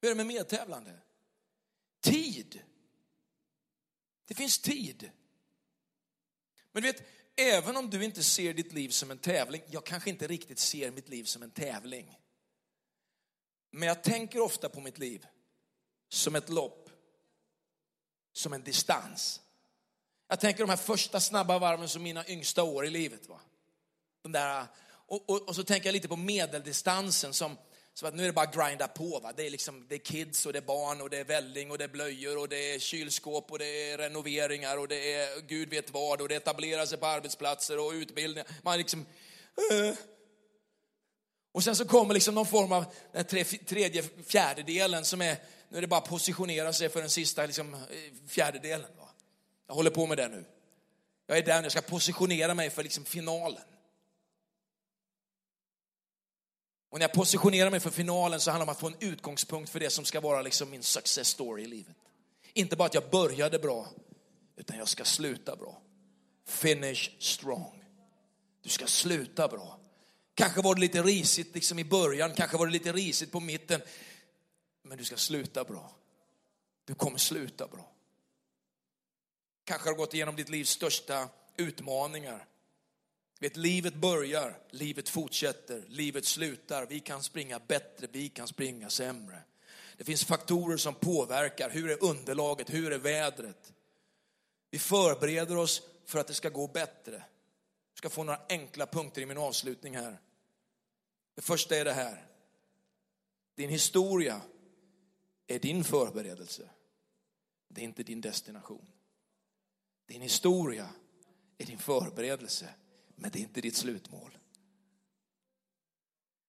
Hur 0.00 0.08
är 0.08 0.14
det 0.14 0.16
med 0.16 0.26
medtävlande? 0.26 1.00
Tid. 2.00 2.62
Det 4.24 4.34
finns 4.34 4.58
tid. 4.58 5.10
Men 6.72 6.82
du 6.82 6.92
vet, 6.92 7.02
även 7.36 7.76
om 7.76 7.90
du 7.90 8.04
inte 8.04 8.22
ser 8.22 8.54
ditt 8.54 8.72
liv 8.72 8.88
som 8.88 9.10
en 9.10 9.18
tävling, 9.18 9.62
jag 9.66 9.86
kanske 9.86 10.10
inte 10.10 10.26
riktigt 10.26 10.58
ser 10.58 10.90
mitt 10.90 11.08
liv 11.08 11.24
som 11.24 11.42
en 11.42 11.50
tävling. 11.50 12.18
Men 13.70 13.88
jag 13.88 14.02
tänker 14.04 14.40
ofta 14.40 14.68
på 14.68 14.80
mitt 14.80 14.98
liv 14.98 15.26
som 16.08 16.34
ett 16.34 16.48
lopp, 16.48 16.87
som 18.38 18.52
en 18.52 18.62
distans. 18.62 19.40
Jag 20.28 20.40
tänker 20.40 20.60
de 20.60 20.70
här 20.70 20.76
första 20.76 21.20
snabba 21.20 21.58
varven 21.58 21.88
som 21.88 22.02
mina 22.02 22.28
yngsta 22.28 22.62
år 22.62 22.86
i 22.86 22.90
livet. 22.90 23.28
Va? 23.28 23.40
De 24.22 24.32
där, 24.32 24.66
och, 24.90 25.30
och, 25.30 25.48
och 25.48 25.56
så 25.56 25.62
tänker 25.62 25.88
jag 25.88 25.92
lite 25.92 26.08
på 26.08 26.16
medeldistansen 26.16 27.32
som 27.32 27.56
som 27.98 28.08
att 28.08 28.14
nu 28.14 28.22
är 28.22 28.26
det 28.26 28.32
bara 28.32 28.46
att 28.46 28.54
grinda 28.54 28.88
på. 28.88 29.20
Va? 29.20 29.32
Det, 29.36 29.46
är 29.46 29.50
liksom, 29.50 29.86
det 29.88 29.94
är 29.94 29.98
kids 29.98 30.46
och 30.46 30.52
det 30.52 30.58
är 30.58 30.62
barn 30.62 31.00
och 31.00 31.10
det 31.10 31.18
är 31.18 31.24
välling 31.24 31.70
och 31.70 31.78
det 31.78 31.84
är 31.84 31.88
blöjor 31.88 32.38
och 32.38 32.48
det 32.48 32.74
är 32.74 32.78
kylskåp 32.78 33.52
och 33.52 33.58
det 33.58 33.90
är 33.90 33.98
renoveringar 33.98 34.78
och 34.78 34.88
det 34.88 35.14
är 35.14 35.40
gud 35.40 35.70
vet 35.70 35.90
vad 35.90 36.20
och 36.20 36.28
det 36.28 36.34
etablerar 36.34 36.86
sig 36.86 36.98
på 36.98 37.06
arbetsplatser 37.06 37.78
och 37.78 37.92
utbildningar. 37.92 38.46
Man 38.62 38.78
liksom... 38.78 39.06
Uh. 39.72 39.94
Och 41.52 41.64
sen 41.64 41.76
så 41.76 41.84
kommer 41.84 42.14
liksom 42.14 42.34
någon 42.34 42.46
form 42.46 42.72
av 42.72 42.84
den 43.12 43.24
tredje 43.66 44.02
fjärdedelen 44.26 45.04
som 45.04 45.22
är 45.22 45.36
nu 45.68 45.78
är 45.78 45.82
det 45.82 45.88
bara 45.88 46.00
att 46.00 46.08
positionera 46.08 46.72
sig 46.72 46.88
för 46.88 47.00
den 47.00 47.10
sista 47.10 47.46
liksom, 47.46 47.74
eh, 47.74 47.80
fjärdedelen. 48.26 48.90
Va? 48.98 49.08
Jag 49.66 49.74
håller 49.74 49.90
på 49.90 50.06
med 50.06 50.18
det 50.18 50.28
nu. 50.28 50.44
Jag 51.26 51.38
är 51.38 51.42
där 51.42 51.56
nu, 51.56 51.64
jag 51.64 51.72
ska 51.72 51.80
positionera 51.80 52.54
mig 52.54 52.70
för 52.70 52.82
liksom 52.82 53.04
finalen. 53.04 53.62
Och 56.90 56.98
när 56.98 57.04
jag 57.04 57.12
positionerar 57.12 57.70
mig 57.70 57.80
för 57.80 57.90
finalen 57.90 58.40
så 58.40 58.50
handlar 58.50 58.66
det 58.66 58.70
om 58.70 58.72
att 58.72 58.80
få 58.80 58.86
en 58.86 59.10
utgångspunkt 59.12 59.70
för 59.70 59.80
det 59.80 59.90
som 59.90 60.04
ska 60.04 60.20
vara 60.20 60.42
liksom 60.42 60.70
min 60.70 60.82
success 60.82 61.28
story 61.28 61.62
i 61.62 61.66
livet. 61.66 61.96
Inte 62.52 62.76
bara 62.76 62.86
att 62.86 62.94
jag 62.94 63.10
började 63.10 63.58
bra, 63.58 63.88
utan 64.56 64.78
jag 64.78 64.88
ska 64.88 65.04
sluta 65.04 65.56
bra. 65.56 65.82
Finish 66.46 67.10
strong. 67.18 67.84
Du 68.62 68.68
ska 68.68 68.86
sluta 68.86 69.48
bra. 69.48 69.78
Kanske 70.34 70.62
var 70.62 70.74
det 70.74 70.80
lite 70.80 71.02
risigt 71.02 71.54
liksom 71.54 71.78
i 71.78 71.84
början, 71.84 72.32
kanske 72.34 72.56
var 72.56 72.66
det 72.66 72.72
lite 72.72 72.92
risigt 72.92 73.32
på 73.32 73.40
mitten. 73.40 73.80
Men 74.88 74.98
du 74.98 75.04
ska 75.04 75.16
sluta 75.16 75.64
bra. 75.64 75.90
Du 76.84 76.94
kommer 76.94 77.18
sluta 77.18 77.68
bra. 77.68 77.92
Kanske 79.64 79.88
har 79.88 79.94
du 79.94 79.98
gått 79.98 80.14
igenom 80.14 80.36
ditt 80.36 80.48
livs 80.48 80.70
största 80.70 81.28
utmaningar. 81.56 82.46
Vet, 83.40 83.56
livet 83.56 83.94
börjar, 83.94 84.58
livet 84.70 85.08
fortsätter, 85.08 85.84
livet 85.88 86.24
slutar. 86.24 86.86
Vi 86.86 87.00
kan 87.00 87.22
springa 87.22 87.58
bättre, 87.58 88.06
vi 88.12 88.28
kan 88.28 88.48
springa 88.48 88.90
sämre. 88.90 89.42
Det 89.96 90.04
finns 90.04 90.24
faktorer 90.24 90.76
som 90.76 90.94
påverkar. 90.94 91.70
Hur 91.70 91.90
är 91.90 92.04
underlaget? 92.04 92.70
Hur 92.70 92.92
är 92.92 92.98
vädret? 92.98 93.72
Vi 94.70 94.78
förbereder 94.78 95.56
oss 95.56 95.82
för 96.04 96.18
att 96.18 96.26
det 96.26 96.34
ska 96.34 96.48
gå 96.48 96.66
bättre. 96.66 97.12
Jag 97.92 97.98
ska 97.98 98.10
få 98.10 98.24
några 98.24 98.40
enkla 98.48 98.86
punkter 98.86 99.22
i 99.22 99.26
min 99.26 99.38
avslutning 99.38 99.96
här. 99.96 100.20
Det 101.34 101.42
första 101.42 101.76
är 101.76 101.84
det 101.84 101.92
här. 101.92 102.26
Din 103.54 103.70
historia 103.70 104.40
är 105.48 105.58
din 105.58 105.84
förberedelse. 105.84 106.70
Det 107.68 107.80
är 107.80 107.84
inte 107.84 108.02
din 108.02 108.20
destination. 108.20 108.86
Din 110.06 110.22
historia 110.22 110.88
är 111.58 111.66
din 111.66 111.78
förberedelse, 111.78 112.68
men 113.14 113.30
det 113.30 113.38
är 113.38 113.40
inte 113.40 113.60
ditt 113.60 113.76
slutmål. 113.76 114.38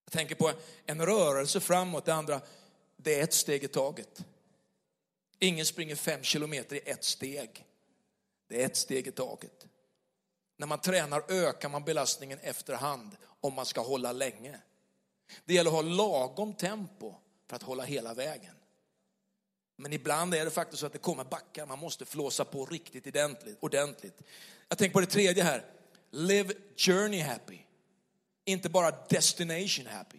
Jag 0.05 0.11
tänker 0.11 0.35
på 0.35 0.51
en 0.85 1.05
rörelse 1.05 1.59
framåt, 1.59 2.05
det 2.05 2.13
andra, 2.13 2.41
det 2.97 3.19
är 3.19 3.23
ett 3.23 3.33
steg 3.33 3.63
i 3.63 3.67
taget. 3.67 4.25
Ingen 5.39 5.65
springer 5.65 5.95
fem 5.95 6.23
kilometer 6.23 6.75
i 6.75 6.79
ett 6.79 7.03
steg. 7.03 7.65
Det 8.47 8.61
är 8.61 8.65
ett 8.65 8.77
steg 8.77 9.07
i 9.07 9.11
taget. 9.11 9.67
När 10.57 10.67
man 10.67 10.81
tränar 10.81 11.31
ökar 11.31 11.69
man 11.69 11.83
belastningen 11.83 12.39
efterhand 12.39 13.17
om 13.23 13.53
man 13.53 13.65
ska 13.65 13.81
hålla 13.81 14.11
länge. 14.11 14.59
Det 15.45 15.53
gäller 15.53 15.69
att 15.69 15.75
ha 15.75 15.81
lagom 15.81 16.53
tempo 16.53 17.15
för 17.47 17.55
att 17.55 17.63
hålla 17.63 17.83
hela 17.83 18.13
vägen. 18.13 18.55
Men 19.81 19.93
ibland 19.93 20.33
är 20.33 20.45
det 20.45 20.51
faktiskt 20.51 20.79
så 20.79 20.85
att 20.85 20.93
det 20.93 20.99
kommer 20.99 21.23
backar, 21.23 21.65
man 21.65 21.79
måste 21.79 22.05
flåsa 22.05 22.45
på 22.45 22.65
riktigt 22.65 23.15
ordentligt. 23.59 24.21
Jag 24.67 24.77
tänker 24.77 24.93
på 24.93 24.99
det 24.99 25.05
tredje 25.05 25.43
här, 25.43 25.65
live 26.11 26.53
journey 26.77 27.21
happy. 27.21 27.57
Inte 28.45 28.69
bara 28.69 28.91
destination 29.09 29.85
happy. 29.85 30.17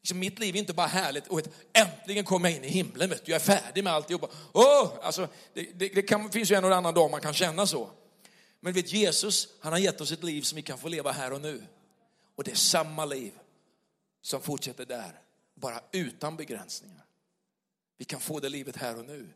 Liksom 0.00 0.18
mitt 0.18 0.38
liv 0.38 0.54
är 0.54 0.58
inte 0.58 0.72
bara 0.72 0.86
härligt 0.86 1.26
och 1.26 1.38
ett, 1.38 1.50
äntligen 1.72 2.24
kommer 2.24 2.48
jag 2.48 2.58
in 2.58 2.64
i 2.64 2.68
himlen, 2.68 3.10
vet 3.10 3.24
du, 3.24 3.32
jag 3.32 3.40
är 3.40 3.44
färdig 3.44 3.84
med 3.84 3.92
alltihopa. 3.92 4.28
Oh, 4.52 4.92
alltså, 5.02 5.28
det, 5.52 5.62
det, 5.74 5.88
det 5.88 6.02
kan, 6.02 6.30
finns 6.30 6.50
ju 6.50 6.54
en 6.54 6.64
och 6.64 6.76
annan 6.76 6.94
dag 6.94 7.10
man 7.10 7.20
kan 7.20 7.34
känna 7.34 7.66
så. 7.66 7.90
Men 8.60 8.72
vet 8.72 8.92
Jesus, 8.92 9.48
han 9.60 9.72
har 9.72 9.78
gett 9.78 10.00
oss 10.00 10.12
ett 10.12 10.24
liv 10.24 10.42
som 10.42 10.56
vi 10.56 10.62
kan 10.62 10.78
få 10.78 10.88
leva 10.88 11.12
här 11.12 11.32
och 11.32 11.40
nu. 11.40 11.66
Och 12.34 12.44
det 12.44 12.50
är 12.50 12.56
samma 12.56 13.04
liv 13.04 13.32
som 14.22 14.40
fortsätter 14.40 14.86
där, 14.86 15.20
bara 15.54 15.80
utan 15.92 16.36
begränsningar. 16.36 17.07
Vi 17.98 18.04
kan 18.04 18.20
få 18.20 18.40
det 18.40 18.48
livet 18.48 18.76
här 18.76 18.98
och 18.98 19.04
nu. 19.04 19.28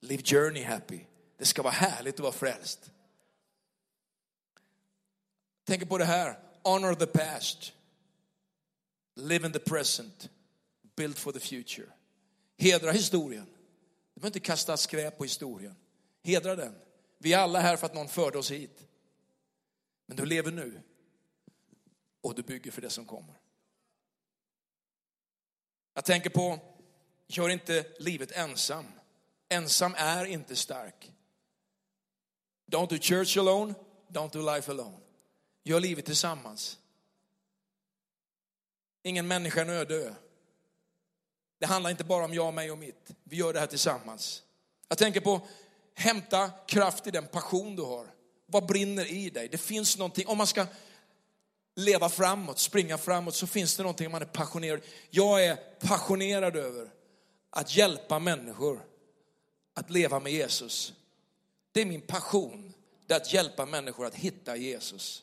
Live 0.00 0.22
journey 0.22 0.62
happy. 0.62 1.00
Det 1.36 1.44
ska 1.44 1.62
vara 1.62 1.72
härligt 1.72 2.14
att 2.14 2.20
vara 2.20 2.32
frälst. 2.32 2.90
Tänk 5.64 5.88
på 5.88 5.98
det 5.98 6.04
här, 6.04 6.38
honor 6.62 6.94
the 6.94 7.06
past. 7.06 7.72
Live 9.14 9.46
in 9.46 9.52
the 9.52 9.58
present. 9.58 10.30
Build 10.96 11.18
for 11.18 11.32
the 11.32 11.40
future. 11.40 11.88
Hedra 12.58 12.92
historien. 12.92 13.46
Du 14.14 14.20
behöver 14.20 14.28
inte 14.28 14.40
kasta 14.40 14.76
skräp 14.76 15.18
på 15.18 15.24
historien. 15.24 15.76
Hedra 16.22 16.56
den. 16.56 16.74
Vi 17.18 17.32
är 17.32 17.38
alla 17.38 17.60
här 17.60 17.76
för 17.76 17.86
att 17.86 17.94
någon 17.94 18.08
förde 18.08 18.38
oss 18.38 18.50
hit. 18.50 18.86
Men 20.06 20.16
du 20.16 20.26
lever 20.26 20.50
nu. 20.50 20.80
Och 22.20 22.34
du 22.34 22.42
bygger 22.42 22.70
för 22.70 22.82
det 22.82 22.90
som 22.90 23.04
kommer. 23.04 23.34
Jag 25.94 26.04
tänker 26.04 26.30
på, 26.30 26.58
gör 27.28 27.48
inte 27.48 27.84
livet 27.98 28.32
ensam. 28.32 28.86
Ensam 29.48 29.94
är 29.98 30.24
inte 30.24 30.56
stark. 30.56 31.12
Don't 32.70 32.88
do 32.88 32.98
church 32.98 33.36
alone, 33.36 33.74
don't 34.08 34.32
do 34.32 34.54
life 34.54 34.70
alone. 34.70 34.98
Gör 35.64 35.80
livet 35.80 36.04
tillsammans. 36.04 36.78
Ingen 39.02 39.28
människa 39.28 39.60
är 39.60 39.64
en 39.64 39.70
öde. 39.70 40.14
Det 41.58 41.66
handlar 41.66 41.90
inte 41.90 42.04
bara 42.04 42.24
om 42.24 42.34
jag, 42.34 42.54
mig 42.54 42.70
och 42.70 42.78
mitt. 42.78 43.10
Vi 43.24 43.36
gör 43.36 43.52
det 43.52 43.60
här 43.60 43.66
tillsammans. 43.66 44.42
Jag 44.88 44.98
tänker 44.98 45.20
på, 45.20 45.40
hämta 45.94 46.50
kraft 46.66 47.06
i 47.06 47.10
den 47.10 47.26
passion 47.26 47.76
du 47.76 47.82
har. 47.82 48.06
Vad 48.46 48.66
brinner 48.66 49.12
i 49.12 49.30
dig? 49.30 49.48
Det 49.48 49.58
finns 49.58 49.98
någonting, 49.98 50.26
om 50.26 50.38
man 50.38 50.46
ska 50.46 50.66
leva 51.74 52.08
framåt, 52.08 52.58
springa 52.58 52.98
framåt, 52.98 53.34
så 53.34 53.46
finns 53.46 53.76
det 53.76 53.82
någonting 53.82 54.10
man 54.10 54.22
är 54.22 54.26
passionerad. 54.26 54.80
Jag 55.10 55.44
är 55.44 55.56
passionerad 55.80 56.56
över 56.56 56.90
att 57.50 57.76
hjälpa 57.76 58.18
människor 58.18 58.86
att 59.74 59.90
leva 59.90 60.20
med 60.20 60.32
Jesus. 60.32 60.92
Det 61.72 61.80
är 61.80 61.86
min 61.86 62.00
passion, 62.00 62.72
det 63.06 63.14
är 63.14 63.16
att 63.16 63.32
hjälpa 63.32 63.66
människor 63.66 64.06
att 64.06 64.14
hitta 64.14 64.56
Jesus. 64.56 65.22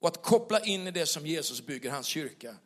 Och 0.00 0.08
att 0.08 0.22
koppla 0.22 0.60
in 0.60 0.86
i 0.86 0.90
det 0.90 1.06
som 1.06 1.26
Jesus 1.26 1.66
bygger, 1.66 1.90
hans 1.90 2.06
kyrka. 2.06 2.56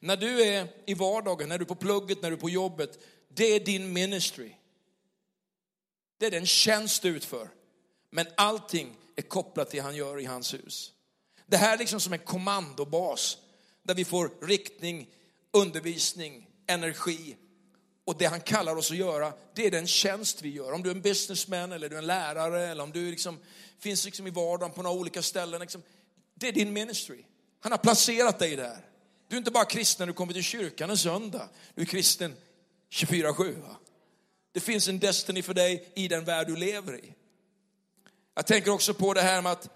När 0.00 0.16
du 0.16 0.42
är 0.42 0.68
i 0.86 0.94
vardagen, 0.94 1.48
när 1.48 1.58
du 1.58 1.64
är 1.64 1.68
på 1.68 1.74
plugget, 1.74 2.22
när 2.22 2.30
du 2.30 2.36
är 2.36 2.40
på 2.40 2.50
jobbet, 2.50 2.98
det 3.28 3.44
är 3.44 3.60
din 3.60 3.92
ministry. 3.92 4.52
Det 6.18 6.26
är 6.26 6.30
den 6.30 6.46
tjänst 6.46 7.02
du 7.02 7.08
utför. 7.08 7.48
Men 8.10 8.26
allting 8.36 8.96
är 9.16 9.22
kopplat 9.22 9.70
till 9.70 9.76
det 9.76 9.82
han 9.82 9.96
gör 9.96 10.20
i 10.20 10.24
hans 10.24 10.54
hus. 10.54 10.92
Det 11.46 11.56
här 11.56 11.74
är 11.74 11.78
liksom 11.78 12.00
som 12.00 12.12
en 12.12 12.18
kommandobas 12.18 13.38
där 13.82 13.94
vi 13.94 14.04
får 14.04 14.30
riktning, 14.42 15.08
undervisning, 15.50 16.46
energi. 16.66 17.36
Och 18.08 18.16
det 18.18 18.26
han 18.26 18.40
kallar 18.40 18.76
oss 18.76 18.90
att 18.90 18.96
göra, 18.96 19.32
det 19.54 19.66
är 19.66 19.70
den 19.70 19.86
tjänst 19.86 20.42
vi 20.42 20.48
gör. 20.48 20.72
Om 20.72 20.82
du 20.82 20.90
är 20.90 20.94
en 20.94 21.00
businessman 21.00 21.72
eller 21.72 21.88
du 21.88 21.94
är 21.94 21.98
en 21.98 22.06
lärare 22.06 22.66
eller 22.66 22.82
om 22.82 22.92
du 22.92 23.10
liksom, 23.10 23.38
finns 23.78 24.04
liksom 24.04 24.26
i 24.26 24.30
vardagen 24.30 24.74
på 24.74 24.82
några 24.82 24.96
olika 24.96 25.22
ställen. 25.22 25.60
Liksom, 25.60 25.82
det 26.34 26.48
är 26.48 26.52
din 26.52 26.72
ministry. 26.72 27.24
Han 27.60 27.72
har 27.72 27.78
placerat 27.78 28.38
dig 28.38 28.56
där. 28.56 28.84
Du 29.28 29.36
är 29.36 29.38
inte 29.38 29.50
bara 29.50 29.64
kristen 29.64 30.06
när 30.06 30.12
du 30.12 30.16
kommer 30.16 30.32
till 30.32 30.42
kyrkan 30.42 30.90
en 30.90 30.98
söndag. 30.98 31.48
Du 31.74 31.82
är 31.82 31.86
kristen 31.86 32.34
24-7. 32.90 33.62
Det 34.52 34.60
finns 34.60 34.88
en 34.88 34.98
destiny 34.98 35.42
för 35.42 35.54
dig 35.54 35.92
i 35.94 36.08
den 36.08 36.24
värld 36.24 36.46
du 36.46 36.56
lever 36.56 37.04
i. 37.04 37.14
Jag 38.34 38.46
tänker 38.46 38.70
också 38.70 38.94
på 38.94 39.14
det 39.14 39.22
här 39.22 39.42
med 39.42 39.52
att 39.52 39.68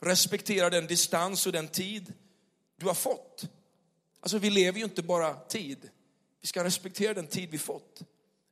respektera 0.00 0.70
den 0.70 0.86
distans 0.86 1.46
och 1.46 1.52
den 1.52 1.68
tid 1.68 2.12
du 2.76 2.86
har 2.86 2.94
fått. 2.94 3.44
Alltså 4.20 4.38
vi 4.38 4.50
lever 4.50 4.78
ju 4.78 4.84
inte 4.84 5.02
bara 5.02 5.34
tid. 5.34 5.90
Vi 6.40 6.48
ska 6.48 6.64
respektera 6.64 7.14
den 7.14 7.26
tid 7.26 7.50
vi 7.50 7.58
fått. 7.58 8.02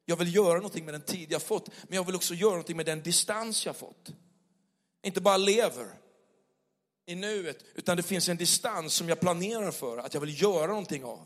Jag 0.04 0.16
vill 0.16 0.34
göra 0.34 0.56
någonting 0.56 0.84
med 0.84 0.94
den 0.94 1.02
tid 1.02 1.32
jag 1.32 1.42
fått, 1.42 1.70
men 1.82 1.96
jag 1.96 2.04
vill 2.04 2.14
också 2.14 2.34
göra 2.34 2.50
någonting 2.50 2.76
med 2.76 2.86
den 2.86 3.02
distans 3.02 3.66
jag 3.66 3.76
fått. 3.76 4.12
Inte 5.02 5.20
bara 5.20 5.36
lever 5.36 5.86
i 7.06 7.14
nuet, 7.14 7.64
utan 7.74 7.96
det 7.96 8.02
finns 8.02 8.28
en 8.28 8.36
distans 8.36 8.94
som 8.94 9.08
jag 9.08 9.20
planerar 9.20 9.70
för, 9.70 9.98
att 9.98 10.14
jag 10.14 10.20
vill 10.20 10.42
göra 10.42 10.66
någonting 10.66 11.04
av. 11.04 11.24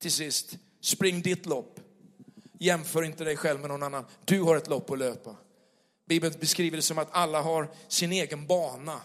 Till 0.00 0.12
sist, 0.12 0.58
spring 0.80 1.22
ditt 1.22 1.46
lopp. 1.46 1.80
Jämför 2.58 3.02
inte 3.02 3.24
dig 3.24 3.36
själv 3.36 3.60
med 3.60 3.70
någon 3.70 3.82
annan. 3.82 4.04
Du 4.24 4.42
har 4.42 4.56
ett 4.56 4.68
lopp 4.68 4.90
att 4.90 4.98
löpa. 4.98 5.36
Bibeln 6.06 6.34
beskriver 6.40 6.76
det 6.76 6.82
som 6.82 6.98
att 6.98 7.08
alla 7.12 7.42
har 7.42 7.70
sin 7.88 8.12
egen 8.12 8.46
bana. 8.46 9.00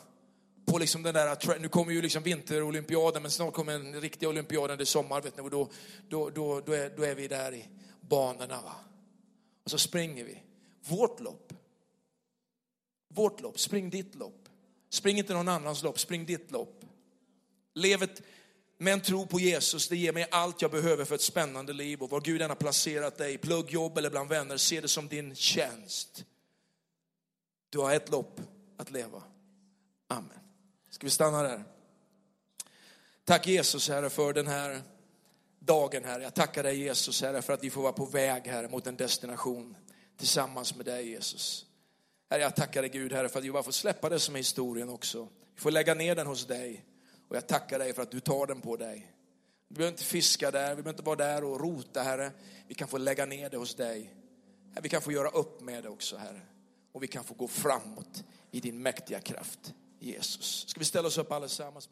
På 0.78 0.82
liksom 0.82 1.04
den 1.04 1.14
där, 1.14 1.60
nu 1.60 1.70
kommer 1.70 1.94
ju 1.94 2.02
liksom 2.02 2.24
vinterolympiaden, 2.24 3.22
men 3.22 3.32
snart 3.32 3.54
kommer 3.54 3.74
en 3.74 4.02
riktig 4.02 4.30
olympiad, 4.30 4.78
det 4.78 4.84
är 4.84 4.86
sommar, 4.86 5.22
vet 5.22 5.38
ni, 5.38 5.44
och 5.44 5.50
då, 5.50 5.70
då, 6.10 6.30
då, 6.30 6.62
då, 6.62 6.74
är, 6.74 6.90
då 6.98 7.04
är 7.04 7.16
vi 7.16 7.28
där 7.28 7.54
i 7.54 7.68
banorna. 8.02 8.62
Va? 8.62 8.76
Och 9.64 9.72
så 9.72 9.78
springer 9.78 10.24
vi. 10.24 10.44
Vårt 10.84 11.20
lopp. 11.20 11.54
Vårt 13.14 13.42
lopp, 13.42 13.60
spring 13.60 13.90
ditt 13.90 14.16
lopp. 14.16 14.50
Spring 14.90 15.18
inte 15.18 15.34
någon 15.34 15.48
annans 15.48 15.84
lopp, 15.84 16.00
spring 16.00 16.26
ditt 16.26 16.52
lopp. 16.52 16.86
Lev 17.74 18.04
ett, 18.04 18.22
med 18.78 18.94
en 18.94 19.02
tro 19.02 19.28
på 19.28 19.40
Jesus, 19.40 19.88
det 19.88 19.98
ger 19.98 20.14
mig 20.14 20.28
allt 20.32 20.62
jag 20.62 20.72
behöver 20.72 21.06
för 21.06 21.16
ett 21.16 21.22
spännande 21.22 21.74
liv. 21.74 22.02
Och 22.02 22.10
var 22.10 22.22
Gud 22.22 22.42
än 22.42 22.50
har 22.50 22.56
placerat 22.56 23.18
dig, 23.18 23.38
pluggjobb 23.38 23.98
eller 23.98 24.10
bland 24.10 24.30
vänner, 24.30 24.58
se 24.58 24.82
det 24.82 24.88
som 24.88 25.08
din 25.08 25.36
tjänst. 25.36 26.26
Du 27.70 27.80
har 27.80 27.94
ett 27.94 28.10
lopp 28.10 28.42
att 28.78 28.92
leva. 28.92 29.24
Amen. 30.08 30.47
Ska 30.98 31.08
vi 31.08 31.12
stanna 31.12 31.44
där? 31.44 31.64
Tack 33.26 33.48
Jesus 33.48 33.90
Herre 33.90 34.10
för 34.10 34.34
den 34.34 34.48
här 34.48 34.82
dagen, 35.60 36.04
Herre. 36.04 36.24
Jag 36.24 36.34
tackar 36.34 36.64
dig 36.64 36.78
Jesus, 36.80 37.22
Herre, 37.22 37.42
för 37.42 37.54
att 37.54 37.64
vi 37.64 37.70
får 37.70 37.82
vara 37.82 37.94
på 37.94 38.06
väg, 38.06 38.48
Herre, 38.48 38.70
mot 38.70 38.88
en 38.88 38.96
destination 38.96 39.76
tillsammans 40.18 40.76
med 40.76 40.86
dig, 40.86 41.10
Jesus. 41.10 41.66
Herre, 42.30 42.42
jag 42.42 42.56
tackar 42.56 42.82
dig 42.82 42.90
Gud, 42.90 43.14
Herre, 43.14 43.30
för 43.30 43.40
att 43.40 43.46
vi 43.46 43.52
bara 43.52 43.64
får 43.64 43.72
släppa 43.72 44.10
det 44.10 44.20
som 44.20 44.36
är 44.36 44.40
historien 44.40 44.90
också. 44.90 45.28
Vi 45.56 45.62
får 45.62 45.72
lägga 45.72 45.94
ner 45.94 46.16
den 46.16 46.28
hos 46.28 46.46
dig. 46.46 46.86
Och 47.28 47.36
jag 47.36 47.48
tackar 47.48 47.80
dig 47.80 47.94
för 47.94 48.02
att 48.02 48.12
du 48.12 48.20
tar 48.20 48.48
den 48.48 48.62
på 48.62 48.76
dig. 48.76 49.14
Vi 49.68 49.76
behöver 49.76 49.92
inte 49.92 50.04
fiska 50.04 50.52
där, 50.52 50.70
vi 50.70 50.84
behöver 50.84 50.90
inte 50.90 51.04
vara 51.04 51.16
där 51.16 51.44
och 51.44 51.60
rota, 51.60 52.02
Herre. 52.02 52.32
Vi 52.68 52.74
kan 52.74 52.88
få 52.88 52.98
lägga 52.98 53.26
ner 53.26 53.50
det 53.50 53.58
hos 53.58 53.76
dig. 53.76 54.14
Vi 54.82 54.90
kan 54.90 55.02
få 55.02 55.12
göra 55.12 55.30
upp 55.30 55.62
med 55.62 55.84
det 55.84 55.90
också, 55.90 56.18
Herre. 56.18 56.42
Och 56.92 57.04
vi 57.04 57.08
kan 57.08 57.24
få 57.24 57.34
gå 57.34 57.48
framåt 57.48 58.24
i 58.52 58.60
din 58.60 58.82
mäktiga 58.82 59.20
kraft, 59.20 59.74
Jesus. 60.00 60.66
Ska 60.68 60.80
vi 60.80 60.86
ställa 60.86 61.08
oss 61.08 61.18
upp 61.18 61.32
allesammans? 61.32 61.90